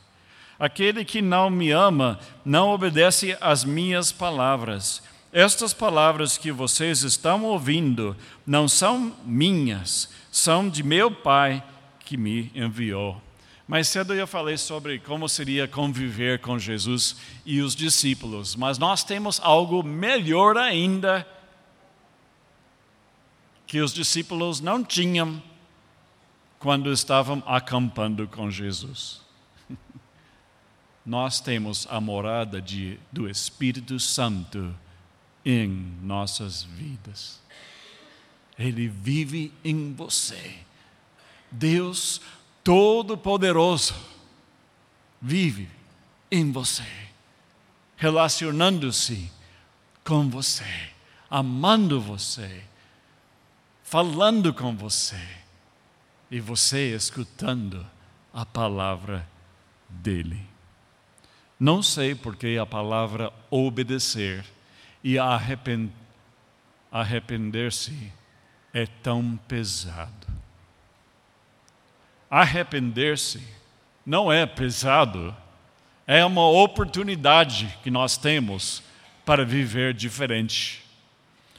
[0.57, 5.03] Aquele que não me ama não obedece às minhas palavras.
[5.33, 8.15] Estas palavras que vocês estão ouvindo
[8.47, 11.61] não são minhas, são de meu Pai
[11.99, 13.21] que me enviou.
[13.69, 19.03] Mais cedo eu falei sobre como seria conviver com Jesus e os discípulos, mas nós
[19.03, 21.23] temos algo melhor ainda
[23.67, 25.39] que os discípulos não tinham
[26.57, 29.21] quando estavam acampando com Jesus
[31.05, 34.75] nós temos a morada de, do Espírito Santo
[35.45, 35.69] em
[36.01, 37.39] nossas vidas.
[38.57, 40.55] Ele vive em você.
[41.51, 42.19] Deus
[42.69, 43.95] Todo-Poderoso
[45.19, 45.67] vive
[46.29, 46.85] em você,
[47.97, 49.31] relacionando-se
[50.03, 50.91] com você,
[51.27, 52.63] amando você,
[53.81, 55.19] falando com você
[56.29, 57.83] e você escutando
[58.31, 59.27] a palavra
[59.89, 60.39] dele.
[61.59, 64.45] Não sei porque a palavra obedecer
[65.03, 65.17] e
[66.91, 68.13] arrepender-se
[68.71, 70.18] é tão pesado.
[72.29, 73.41] Arrepender-se
[74.05, 75.35] não é pesado,
[76.05, 78.83] é uma oportunidade que nós temos
[79.25, 80.83] para viver diferente.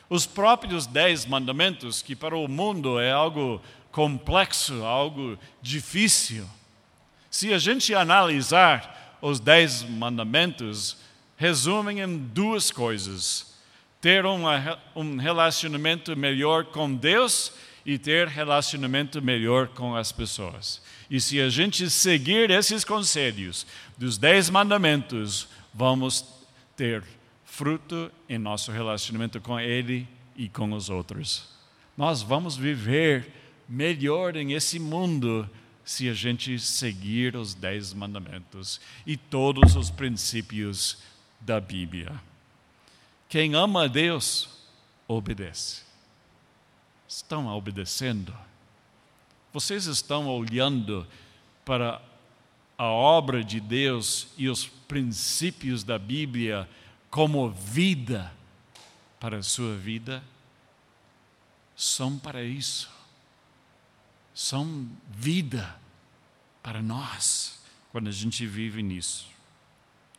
[0.08, 3.60] Os próprios dez mandamentos, que para o mundo é algo
[3.92, 6.46] complexo, algo difícil,
[7.30, 10.96] se a gente analisar os dez mandamentos
[11.36, 13.54] resumem em duas coisas:
[14.00, 17.52] ter um relacionamento melhor com Deus
[17.84, 20.82] e ter relacionamento melhor com as pessoas.
[21.10, 23.66] E se a gente seguir esses conselhos
[23.96, 26.24] dos dez mandamentos, vamos
[26.76, 27.02] ter
[27.44, 31.48] fruto em nosso relacionamento com Ele e com os outros.
[31.96, 33.32] Nós vamos viver
[33.68, 35.48] melhor em esse mundo
[35.84, 40.98] se a gente seguir os dez mandamentos e todos os princípios
[41.40, 42.20] da Bíblia.
[43.28, 44.48] Quem ama a Deus,
[45.06, 45.89] obedece.
[47.10, 48.32] Estão obedecendo?
[49.52, 51.04] Vocês estão olhando
[51.64, 52.00] para
[52.78, 56.68] a obra de Deus e os princípios da Bíblia
[57.10, 58.32] como vida
[59.18, 60.22] para a sua vida?
[61.74, 63.00] São para isso
[64.40, 65.76] são vida
[66.62, 67.60] para nós
[67.92, 69.28] quando a gente vive nisso.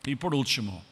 [0.07, 0.83] E por último,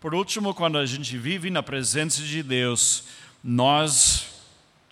[0.00, 3.04] por último, quando a gente vive na presença de Deus,
[3.44, 4.31] nós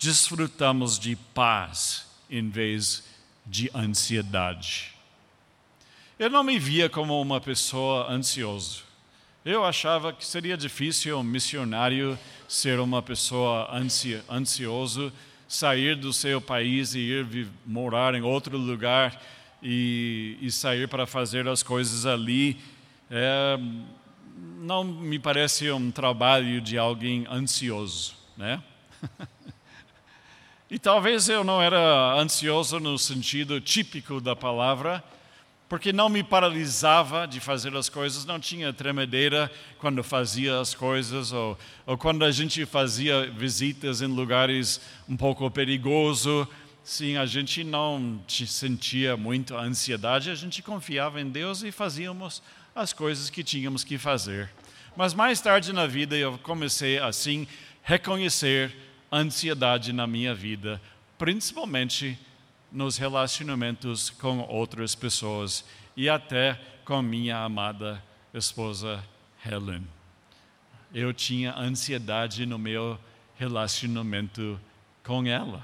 [0.01, 3.03] desfrutamos de paz em vez
[3.45, 4.95] de ansiedade.
[6.17, 8.79] Eu não me via como uma pessoa ansiosa.
[9.45, 15.13] Eu achava que seria difícil um missionário ser uma pessoa ansi ansioso
[15.47, 19.21] sair do seu país e ir morar em outro lugar
[19.61, 22.57] e, e sair para fazer as coisas ali.
[23.09, 23.59] É,
[24.61, 28.63] não me parece um trabalho de alguém ansioso, né?
[30.71, 35.03] e talvez eu não era ansioso no sentido típico da palavra,
[35.67, 41.33] porque não me paralisava de fazer as coisas, não tinha tremedeira quando fazia as coisas,
[41.33, 46.47] ou, ou quando a gente fazia visitas em lugares um pouco perigosos,
[46.85, 52.41] sim, a gente não sentia muito ansiedade, a gente confiava em Deus e fazíamos
[52.73, 54.49] as coisas que tínhamos que fazer.
[54.95, 57.45] Mas mais tarde na vida eu comecei assim
[57.83, 58.73] reconhecer
[59.11, 60.81] ansiedade na minha vida,
[61.17, 62.17] principalmente
[62.71, 68.01] nos relacionamentos com outras pessoas e até com minha amada
[68.33, 69.03] esposa
[69.45, 69.85] Helen.
[70.93, 72.97] Eu tinha ansiedade no meu
[73.37, 74.59] relacionamento
[75.03, 75.63] com ela.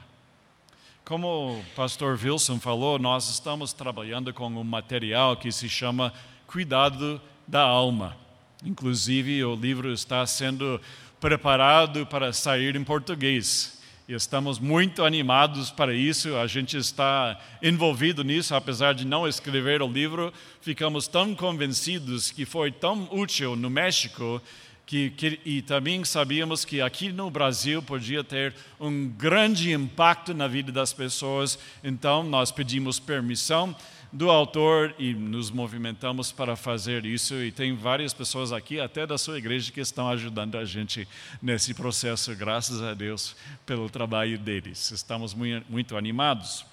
[1.06, 6.14] Como o pastor Wilson falou, nós estamos trabalhando com um material que se chama
[6.46, 8.18] Cuidado da Alma.
[8.64, 10.82] Inclusive, o livro está sendo
[11.20, 13.78] preparado para sair em português.
[14.08, 16.38] E estamos muito animados para isso.
[16.38, 20.34] A gente está envolvido nisso, apesar de não escrever o livro.
[20.62, 24.42] Ficamos tão convencidos que foi tão útil no México
[24.88, 30.48] que, que, e também sabíamos que aqui no Brasil podia ter um grande impacto na
[30.48, 31.60] vida das pessoas.
[31.84, 33.76] Então nós pedimos permissão
[34.12, 37.36] do autor e nos movimentamos para fazer isso.
[37.36, 41.08] E tem várias pessoas aqui, até da sua igreja, que estão ajudando a gente
[41.42, 43.36] nesse processo, graças a Deus
[43.66, 44.92] pelo trabalho deles.
[44.92, 46.66] Estamos muito, animados.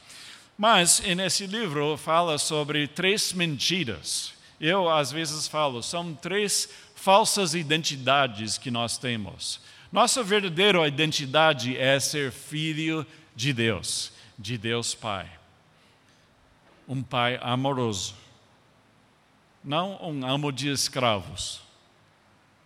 [0.56, 4.32] Mas nesse livro fala sobre três mentiras.
[4.60, 9.60] Eu às vezes falo, são três falsas identidades que nós temos.
[9.92, 15.28] Nossa verdadeira identidade é ser filho de Deus, de Deus Pai
[16.88, 18.14] um pai amoroso.
[19.62, 21.62] Não um amo de escravos,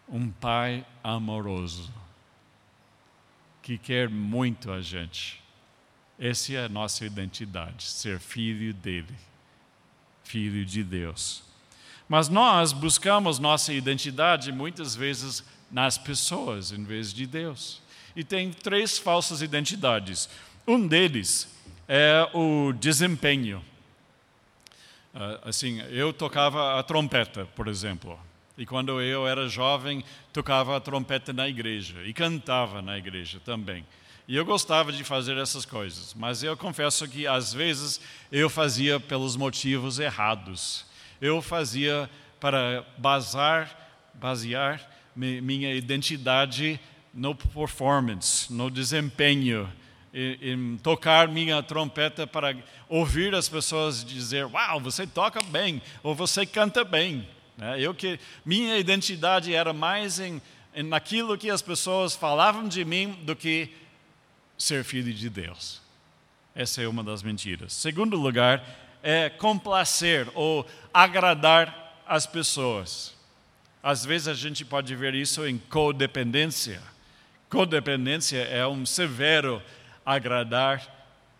[0.08, 1.92] um pai amoroso,
[3.62, 5.42] que quer muito a gente.
[6.18, 9.14] Essa é a nossa identidade, ser filho dele,
[10.24, 11.44] filho de Deus.
[12.08, 17.80] Mas nós buscamos nossa identidade muitas vezes nas pessoas em vez de Deus.
[18.16, 20.28] E tem três falsas identidades.
[20.66, 21.48] Um deles
[21.86, 23.62] é o desempenho.
[25.20, 28.16] Ah, assim, eu tocava a trompeta, por exemplo.
[28.56, 33.84] E quando eu era jovem, tocava a trompeta na igreja e cantava na igreja também.
[34.28, 38.00] E eu gostava de fazer essas coisas, mas eu confesso que às vezes
[38.30, 40.86] eu fazia pelos motivos errados.
[41.20, 42.08] Eu fazia
[42.38, 44.80] para basar, basear
[45.16, 46.78] minha identidade
[47.12, 49.68] no performance, no desempenho,
[50.12, 52.56] em tocar minha trompeta para
[52.88, 57.28] ouvir as pessoas dizer: Uau, você toca bem, ou você canta bem.
[57.56, 57.80] Né?
[57.80, 60.40] Eu que minha identidade era mais em,
[60.74, 63.74] em naquilo que as pessoas falavam de mim do que
[64.56, 65.80] ser filho de Deus.
[66.54, 67.72] Essa é uma das mentiras.
[67.72, 68.64] Segundo lugar,
[69.02, 73.14] é complacer ou agradar as pessoas.
[73.82, 76.82] Às vezes a gente pode ver isso em codependência.
[77.48, 79.62] Codependência é um severo
[80.08, 80.82] agradar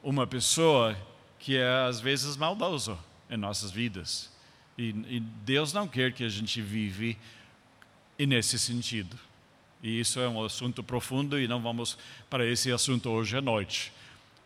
[0.02, 0.94] uma pessoa
[1.38, 2.98] que é às vezes maldoso
[3.30, 4.30] em nossas vidas.
[4.76, 7.16] E, e Deus não quer que a gente vive
[8.18, 9.16] nesse sentido.
[9.82, 11.96] E isso é um assunto profundo e não vamos
[12.28, 13.90] para esse assunto hoje à noite.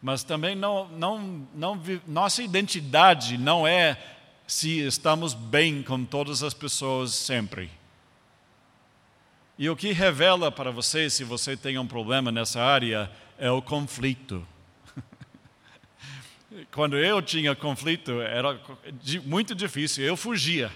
[0.01, 4.01] Mas também não, não, não, nossa identidade não é
[4.47, 7.69] se estamos bem com todas as pessoas sempre.
[9.59, 13.61] E o que revela para você, se você tem um problema nessa área, é o
[13.61, 14.47] conflito.
[16.71, 18.61] Quando eu tinha conflito, era
[19.25, 20.71] muito difícil, eu fugia.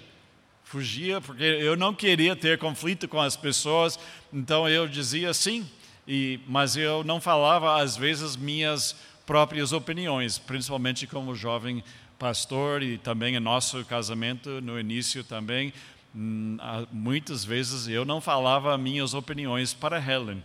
[0.64, 3.98] Fugia porque eu não queria ter conflito com as pessoas,
[4.32, 5.64] então eu dizia sim,
[6.08, 11.84] e, mas eu não falava às vezes minhas próprias opiniões, principalmente como jovem
[12.18, 15.72] pastor e também em nosso casamento no início também,
[16.14, 16.56] hum,
[16.90, 20.42] muitas vezes eu não falava minhas opiniões para Helen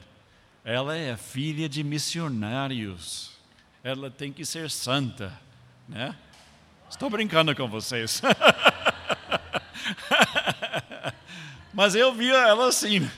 [0.64, 3.32] ela é filha de missionários.
[3.84, 5.34] Ela tem que ser santa,
[5.90, 6.16] né?
[6.90, 8.22] Estou brincando com vocês.
[11.74, 13.10] Mas eu via ela assim.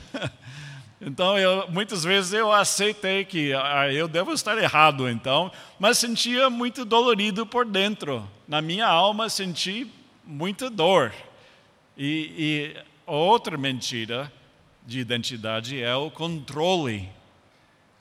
[1.00, 6.48] Então, eu, muitas vezes eu aceitei que ah, eu devo estar errado, então, mas sentia
[6.48, 8.26] muito dolorido por dentro.
[8.48, 9.86] Na minha alma senti
[10.24, 11.12] muita dor.
[11.98, 12.74] E, e
[13.04, 14.32] outra mentira
[14.86, 17.10] de identidade é o controle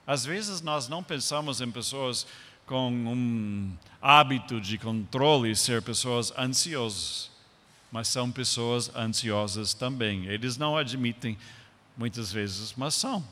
[0.06, 2.28] às vezes nós não pensamos em pessoas
[2.66, 7.32] com um hábito de controle ser pessoas ansiosas.
[7.92, 10.26] mas são pessoas ansiosas também.
[10.26, 11.38] Eles não admitem
[11.96, 13.24] muitas vezes, mas são.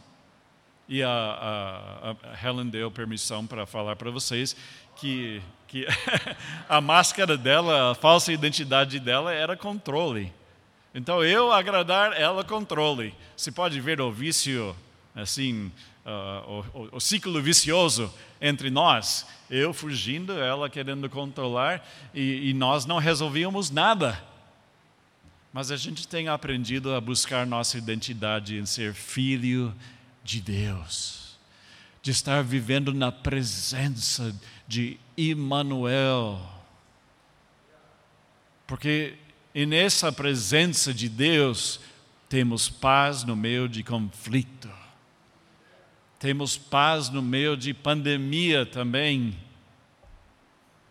[0.88, 4.56] E a, a, a Helen deu permissão para falar para vocês
[4.98, 5.88] que, que
[6.70, 10.32] a máscara dela, a falsa identidade dela era controle.
[10.94, 13.16] Então eu agradar ela controle.
[13.36, 14.76] Você pode ver o vício,
[15.16, 15.72] assim,
[16.06, 19.26] uh, o, o, ciclo vicioso entre nós.
[19.50, 24.22] Eu fugindo, ela querendo controlar e, e nós não resolvíamos nada.
[25.54, 29.76] Mas a gente tem aprendido a buscar nossa identidade em ser filho
[30.24, 31.38] de Deus,
[32.02, 34.34] de estar vivendo na presença
[34.68, 36.40] de Emmanuel.
[38.66, 39.16] Porque
[39.54, 41.82] e nessa presença de Deus,
[42.30, 44.70] temos paz no meio de conflito.
[46.22, 49.36] Temos paz no meio de pandemia também.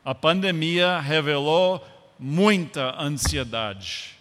[0.04, 1.86] A pandemia revelou
[2.18, 4.18] muita ansiedade.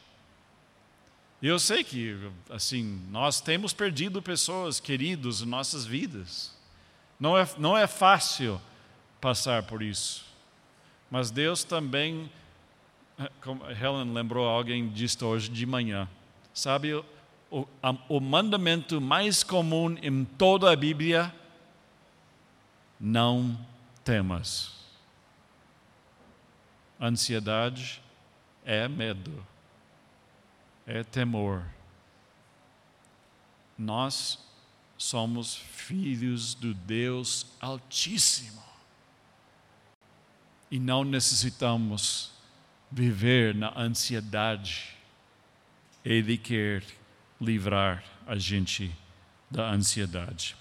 [1.41, 2.15] Eu sei que,
[2.49, 6.55] assim, nós temos perdido pessoas queridos em nossas vidas.
[7.19, 8.61] Não é, não é fácil
[9.19, 10.23] passar por isso.
[11.09, 12.29] Mas Deus também
[13.41, 16.07] como Helen lembrou, alguém disse hoje de manhã.
[16.53, 17.03] Sabe,
[17.51, 21.33] o, a, o mandamento mais comum em toda a Bíblia:
[22.99, 23.57] não
[24.03, 24.77] temas.
[26.99, 28.01] Ansiedade
[28.65, 29.45] é medo,
[30.85, 31.63] é temor.
[33.77, 34.37] Nós
[34.97, 38.61] somos filhos do Deus Altíssimo
[40.69, 42.31] e não necessitamos
[42.91, 44.97] viver na ansiedade.
[46.03, 46.83] Ele quer
[47.41, 48.91] livrar a gente
[49.49, 50.55] da ansiedade.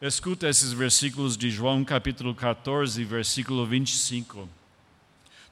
[0.00, 4.48] Escuta esses versículos de João capítulo 14, versículo 25.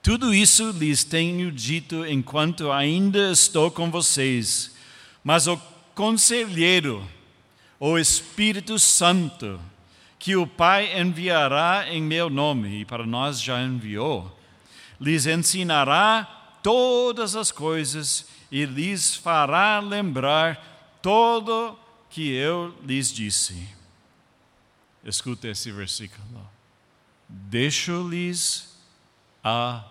[0.03, 4.77] Tudo isso lhes tenho dito enquanto ainda estou com vocês,
[5.25, 5.57] mas o
[5.95, 7.05] conselheiro,
[7.81, 9.61] o Espírito Santo,
[10.19, 14.37] que o Pai enviará em meu nome, e para nós já enviou,
[15.01, 16.25] lhes ensinará
[16.63, 21.79] todas as coisas e lhes fará lembrar todo
[22.09, 23.69] que eu lhes disse.
[25.05, 26.49] Escuta esse versículo.
[27.29, 28.77] Deixo-lhes
[29.43, 29.85] a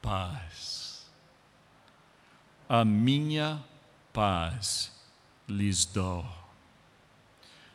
[0.00, 1.06] paz.
[2.68, 3.62] A minha
[4.12, 4.92] paz
[5.48, 6.26] lhes dou.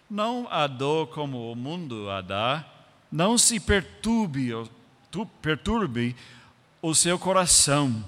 [0.09, 2.65] Não a dou como o mundo a dá,
[3.11, 4.51] não se perturbe
[5.41, 6.15] perturbe
[6.81, 8.03] o seu coração,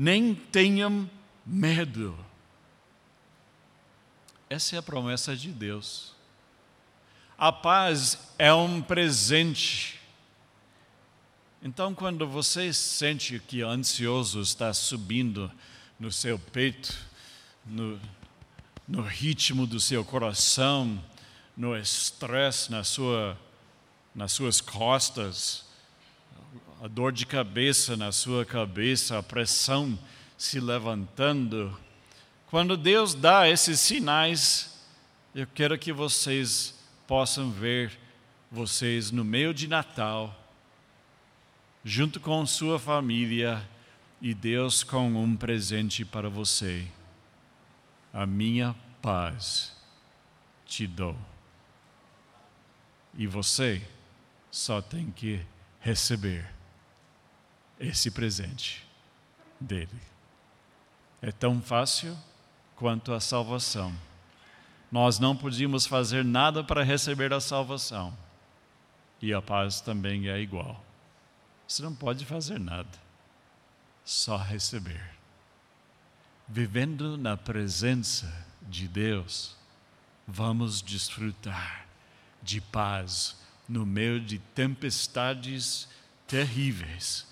[0.00, 1.10] nem tenham
[1.44, 2.16] medo.
[4.48, 6.14] Essa é a promessa de Deus.
[7.36, 10.00] A paz é um presente.
[11.60, 15.50] Então, quando você sente que ansioso está subindo
[15.98, 16.96] no seu peito,
[17.66, 18.00] no,
[18.86, 21.02] no ritmo do seu coração,
[21.56, 23.36] no estresse na sua,
[24.14, 25.67] nas suas costas,
[26.80, 29.98] a dor de cabeça na sua cabeça, a pressão
[30.36, 31.76] se levantando.
[32.46, 34.80] Quando Deus dá esses sinais,
[35.34, 37.98] eu quero que vocês possam ver
[38.50, 40.34] vocês no meio de Natal,
[41.84, 43.66] junto com sua família
[44.22, 46.86] e Deus com um presente para você.
[48.12, 49.76] A minha paz
[50.64, 51.16] te dou.
[53.14, 53.82] E você
[54.48, 55.40] só tem que
[55.80, 56.57] receber
[57.78, 58.86] esse presente
[59.60, 60.00] dele.
[61.20, 62.16] É tão fácil
[62.76, 63.94] quanto a salvação.
[64.90, 68.16] Nós não podíamos fazer nada para receber a salvação.
[69.20, 70.82] E a paz também é igual.
[71.66, 72.88] Você não pode fazer nada,
[74.04, 75.10] só receber.
[76.46, 79.54] Vivendo na presença de Deus,
[80.26, 81.86] vamos desfrutar
[82.42, 83.36] de paz
[83.68, 85.88] no meio de tempestades
[86.26, 87.26] terríveis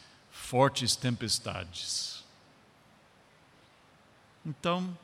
[0.47, 2.25] fortes tempestades.
[4.47, 4.97] Então,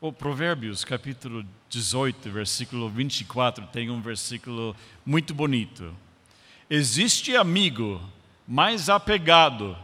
[0.00, 4.74] o Provérbios, capítulo 18, versículo 24, tem um versículo
[5.06, 5.94] muito bonito.
[6.68, 8.02] Existe amigo
[8.46, 9.78] mais apegado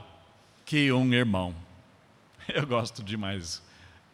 [0.64, 1.55] que um irmão.
[2.53, 3.62] Eu gosto demais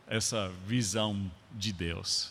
[0.06, 2.30] essa visão de Deus.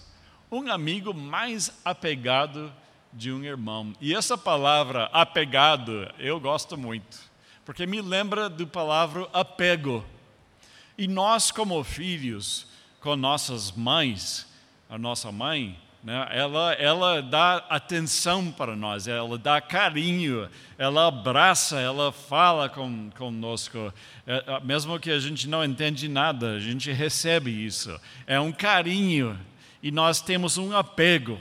[0.52, 2.72] Um amigo mais apegado
[3.12, 3.96] de um irmão.
[4.00, 7.31] E essa palavra apegado, eu gosto muito
[7.66, 10.06] porque me lembra do palavra apego.
[10.98, 12.68] E nós, como filhos,
[13.00, 14.48] com nossas mães,
[14.90, 16.28] a nossa mãe, Né?
[16.32, 23.94] Ela, ela dá atenção para nós, ela dá carinho, ela abraça, ela fala com, conosco.
[24.26, 28.00] É, é, mesmo que a gente não entende nada, a gente recebe isso.
[28.26, 29.40] É um carinho
[29.84, 31.40] e nós temos um apego.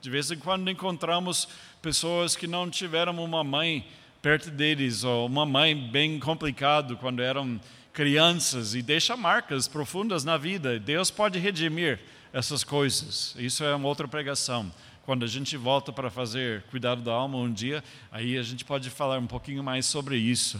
[0.00, 1.48] De vez em quando encontramos
[1.80, 3.86] pessoas que não tiveram uma mãe
[4.22, 7.60] perto deles, ou uma mãe bem complicado quando eram
[7.92, 10.78] crianças, e deixa marcas profundas na vida.
[10.78, 11.98] Deus pode redimir
[12.32, 13.34] essas coisas.
[13.36, 14.72] Isso é uma outra pregação.
[15.04, 18.88] Quando a gente volta para fazer cuidado da alma um dia, aí a gente pode
[18.88, 20.58] falar um pouquinho mais sobre isso.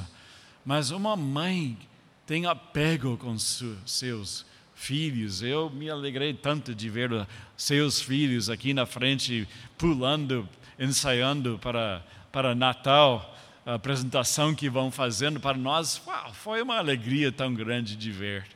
[0.65, 1.79] Mas uma mãe
[2.27, 4.45] tem apego com seus
[4.75, 5.41] filhos.
[5.41, 9.49] Eu me alegrei tanto de ver seus filhos aqui na frente
[9.79, 13.32] pulando, ensaiando para para Natal,
[13.65, 16.03] apresentação que vão fazendo para nós.
[16.07, 18.47] Uau, foi uma alegria tão grande de ver.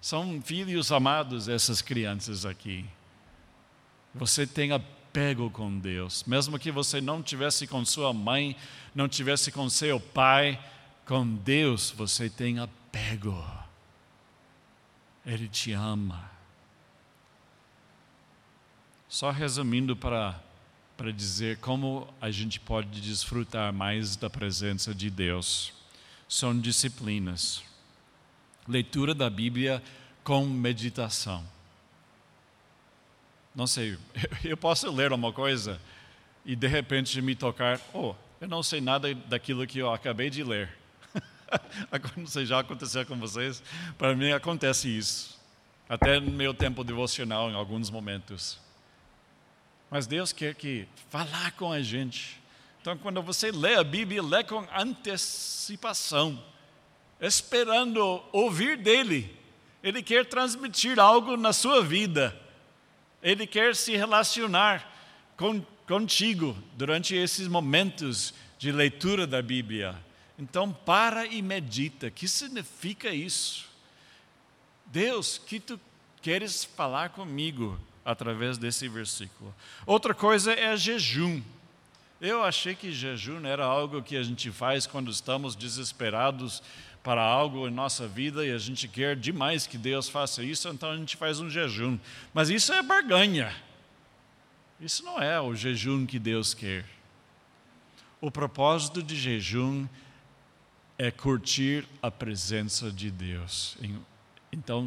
[0.00, 2.84] São filhos amados essas crianças aqui.
[4.14, 8.56] Você tem apego com Deus, mesmo que você não tivesse com sua mãe,
[8.94, 10.58] não tivesse com seu pai,
[11.04, 13.44] com Deus você tem apego.
[15.24, 16.30] Ele te ama.
[19.08, 20.40] Só resumindo para
[20.96, 25.72] para dizer como a gente pode desfrutar mais da presença de Deus.
[26.28, 27.62] São disciplinas
[28.68, 29.82] leitura da Bíblia
[30.24, 31.44] com meditação.
[33.54, 33.96] Não sei,
[34.44, 35.80] eu posso ler uma coisa
[36.44, 40.42] e de repente me tocar, oh, eu não sei nada daquilo que eu acabei de
[40.42, 40.70] ler.
[42.16, 43.62] não sei, já aconteceu com vocês?
[43.96, 45.36] Para mim acontece isso.
[45.88, 48.58] Até no meu tempo devocional, em alguns momentos.
[49.90, 52.40] Mas Deus quer que falar com a gente.
[52.80, 56.42] Então, quando você lê a Bíblia, lê com antecipação
[57.20, 59.34] esperando ouvir dele.
[59.82, 62.36] Ele quer transmitir algo na sua vida.
[63.22, 64.92] Ele quer se relacionar
[65.36, 69.96] com, contigo durante esses momentos de leitura da Bíblia.
[70.38, 72.08] Então, para e medita.
[72.08, 73.66] O que significa isso?
[74.86, 75.80] Deus, que tu
[76.20, 79.52] queres falar comigo através desse versículo.
[79.84, 81.42] Outra coisa é jejum.
[82.20, 86.62] Eu achei que jejum era algo que a gente faz quando estamos desesperados
[87.02, 90.90] para algo em nossa vida e a gente quer demais que Deus faça isso, então
[90.90, 91.98] a gente faz um jejum.
[92.32, 93.54] Mas isso é barganha.
[94.80, 96.84] Isso não é o jejum que Deus quer.
[98.20, 99.86] O propósito de jejum
[100.96, 103.76] é curtir a presença de Deus.
[104.50, 104.84] Então,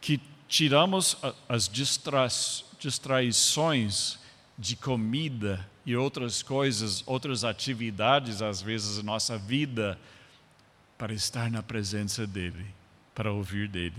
[0.00, 1.16] que tiramos
[1.48, 1.70] as
[2.78, 4.18] distraições
[4.58, 9.98] de comida e outras coisas, outras atividades, às vezes, na nossa vida,
[10.96, 12.66] para estar na presença dEle,
[13.14, 13.92] para ouvir dEle.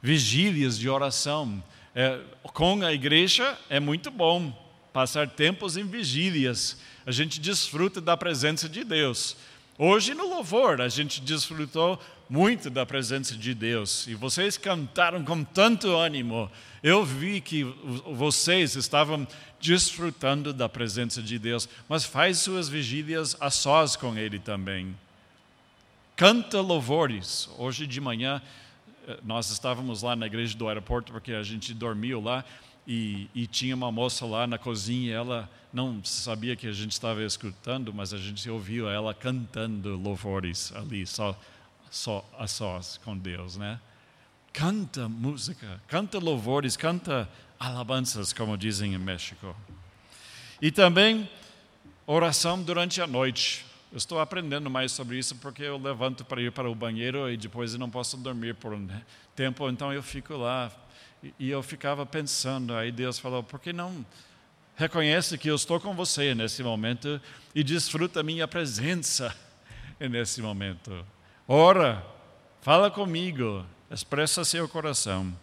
[0.00, 1.62] Vigílias de oração.
[1.94, 4.52] É, com a igreja é muito bom
[4.92, 6.78] passar tempos em vigílias.
[7.06, 9.36] A gente desfruta da presença de Deus.
[9.78, 11.98] Hoje no louvor a gente desfrutou
[12.32, 16.50] muito da presença de Deus e vocês cantaram com tanto ânimo.
[16.82, 17.62] Eu vi que
[18.06, 19.28] vocês estavam
[19.60, 24.96] desfrutando da presença de Deus, mas faz suas vigílias a sós com Ele também
[26.16, 27.50] canta louvores.
[27.58, 28.40] Hoje de manhã
[29.06, 32.42] eh, nós estávamos lá na igreja do aeroporto porque a gente dormiu lá
[32.88, 35.14] e, e tinha uma moça lá na cozinha.
[35.14, 40.72] Ela não sabia que a gente estava escutando, mas a gente ouviu ela cantando louvores
[40.74, 41.38] ali, só,
[41.92, 43.78] só a sós com Deus, né?
[44.50, 47.28] Canta música, canta louvores, canta
[47.60, 49.54] alabanças, como dizem em México.
[50.60, 51.28] E também
[52.06, 53.66] oração durante a noite.
[53.92, 57.36] Eu estou aprendendo mais sobre isso porque eu levanto para ir para o banheiro e
[57.36, 58.88] depois eu não posso dormir por um
[59.36, 60.72] tempo, então eu fico lá.
[61.38, 64.04] E eu ficava pensando, aí Deus falou: por que não
[64.76, 67.20] reconhece que eu estou com você nesse momento
[67.54, 69.36] e desfruta a minha presença
[70.00, 71.04] nesse momento?
[71.48, 72.06] Ora,
[72.60, 75.36] fala comigo, expressa seu coração.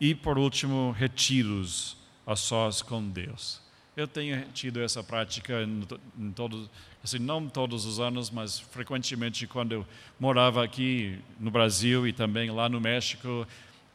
[0.00, 3.60] E por último, retiros a sós com Deus.
[3.96, 5.84] Eu tenho tido essa prática em,
[6.16, 6.70] em todos
[7.02, 9.86] assim, não todos os anos, mas frequentemente quando eu
[10.18, 13.46] morava aqui no Brasil e também lá no México,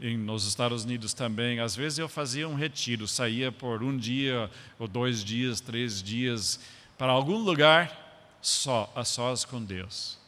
[0.02, 4.52] e nos Estados Unidos também, às vezes eu fazia um retiro, saía por um dia
[4.78, 6.60] ou dois dias, três dias
[6.98, 10.19] para algum lugar só, a sós com Deus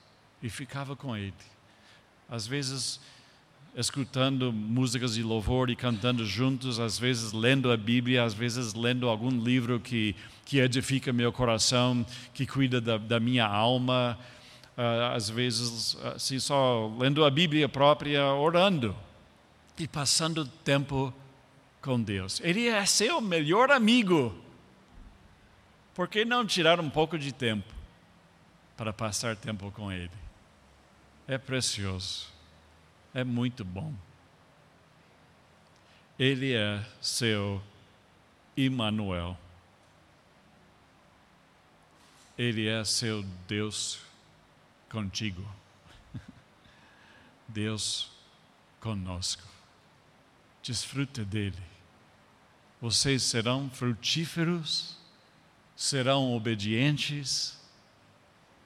[0.42, 1.34] e ficava com Ele.
[2.30, 3.00] Às vezes
[3.76, 9.08] escutando músicas de louvor e cantando juntos, às vezes lendo a Bíblia, às vezes lendo
[9.08, 10.16] algum livro que,
[10.46, 14.18] que edifica meu coração, que cuida da, da minha alma,
[14.78, 18.96] uh, às vezes assim, só lendo a Bíblia própria, orando
[19.78, 21.14] e passando tempo
[21.82, 22.42] com Deus.
[22.44, 24.36] Ele é seu melhor amigo.
[25.96, 27.74] Por que não tirar um pouco de tempo
[28.76, 30.12] para passar tempo com Ele?
[31.28, 32.28] É precioso,
[33.14, 33.94] é muito bom.
[36.18, 37.62] Ele é seu
[38.56, 39.38] Emmanuel.
[42.38, 44.00] Ele é seu Deus
[44.90, 45.44] contigo.
[47.48, 48.12] Deus
[48.80, 49.48] conosco.
[50.62, 51.64] Desfruta dele.
[52.80, 54.98] Vocês serão frutíferos,
[55.76, 57.60] serão obedientes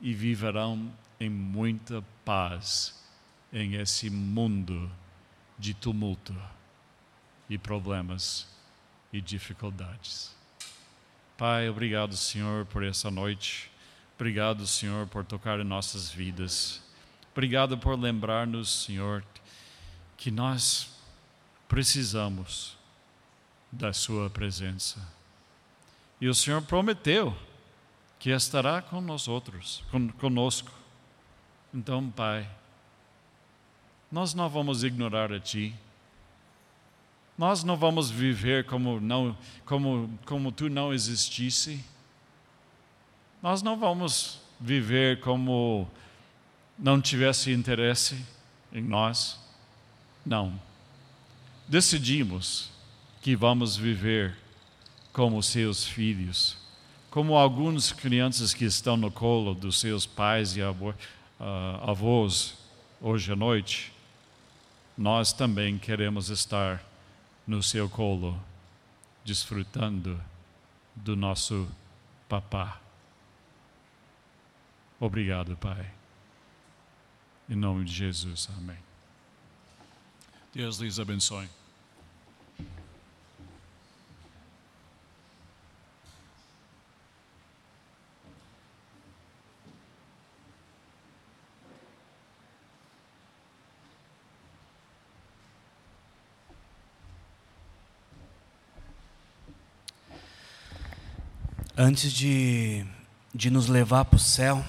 [0.01, 2.14] e viverão em muita paz
[3.53, 4.91] em esse mundo
[5.57, 6.35] de tumulto
[7.49, 8.47] e problemas
[9.13, 10.35] e dificuldades.
[11.37, 13.71] Pai, obrigado, Senhor, por essa noite.
[14.15, 16.81] Obrigado, Senhor, por tocar em nossas vidas.
[17.31, 19.23] Obrigado por lembrar-nos, Senhor,
[20.17, 20.89] que nós
[21.67, 22.77] precisamos
[23.71, 25.05] da Sua presença.
[26.19, 27.37] E o Senhor prometeu
[28.17, 29.83] que estará com nós outros,
[30.17, 30.71] conosco.
[31.75, 32.49] Então, Pai,
[34.09, 35.75] nós não vamos ignorar a Ti.
[37.37, 41.83] Nós não vamos viver como, não, como, como Tu não existisse.
[43.43, 45.85] Nós não vamos viver como
[46.79, 48.25] não tivesse interesse
[48.71, 49.37] em nós.
[50.25, 50.57] Não.
[51.67, 52.71] Decidimos
[53.21, 54.37] que vamos viver
[55.11, 56.55] como seus filhos,
[57.11, 60.93] como alguns crianças que estão no colo dos seus pais e avô,
[61.39, 62.57] uh, avós
[63.01, 63.93] hoje à noite.
[64.97, 66.83] Nós também queremos estar
[67.45, 68.41] no seu colo,
[69.23, 70.21] desfrutando
[70.95, 71.67] do nosso
[72.29, 72.79] papá.
[74.99, 75.91] Obrigado, Pai.
[77.49, 78.77] Em nome de Jesus, amém.
[80.53, 81.49] Deus lhes abençoe.
[101.77, 102.85] Antes de,
[103.33, 104.63] de nos levar para o céu,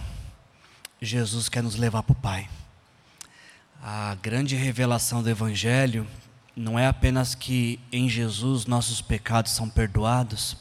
[1.00, 2.48] Jesus quer nos levar para o Pai.
[3.80, 6.04] A grande revelação do Evangelho
[6.56, 10.56] não é apenas que em Jesus nossos pecados são perdoados,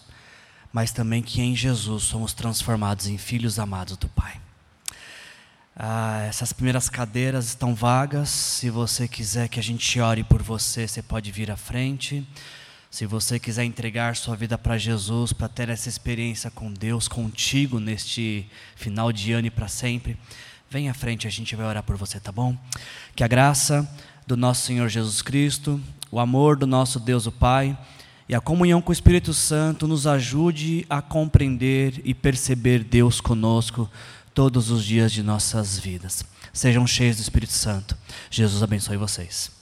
[0.72, 4.40] mas também que em Jesus somos transformados em filhos amados do Pai.
[5.76, 8.30] Ah, essas primeiras cadeiras estão vagas.
[8.30, 12.24] Se você quiser que a gente ore por você, você pode vir à frente.
[12.96, 17.78] Se você quiser entregar sua vida para Jesus, para ter essa experiência com Deus, contigo
[17.78, 20.16] neste final de ano e para sempre,
[20.70, 22.58] vem à frente, a gente vai orar por você, tá bom?
[23.14, 23.86] Que a graça
[24.26, 25.78] do nosso Senhor Jesus Cristo,
[26.10, 27.78] o amor do nosso Deus o Pai
[28.30, 33.92] e a comunhão com o Espírito Santo nos ajude a compreender e perceber Deus conosco
[34.34, 36.24] todos os dias de nossas vidas.
[36.54, 37.98] Sejam cheios do Espírito Santo.
[38.32, 39.55] Jesus abençoe vocês.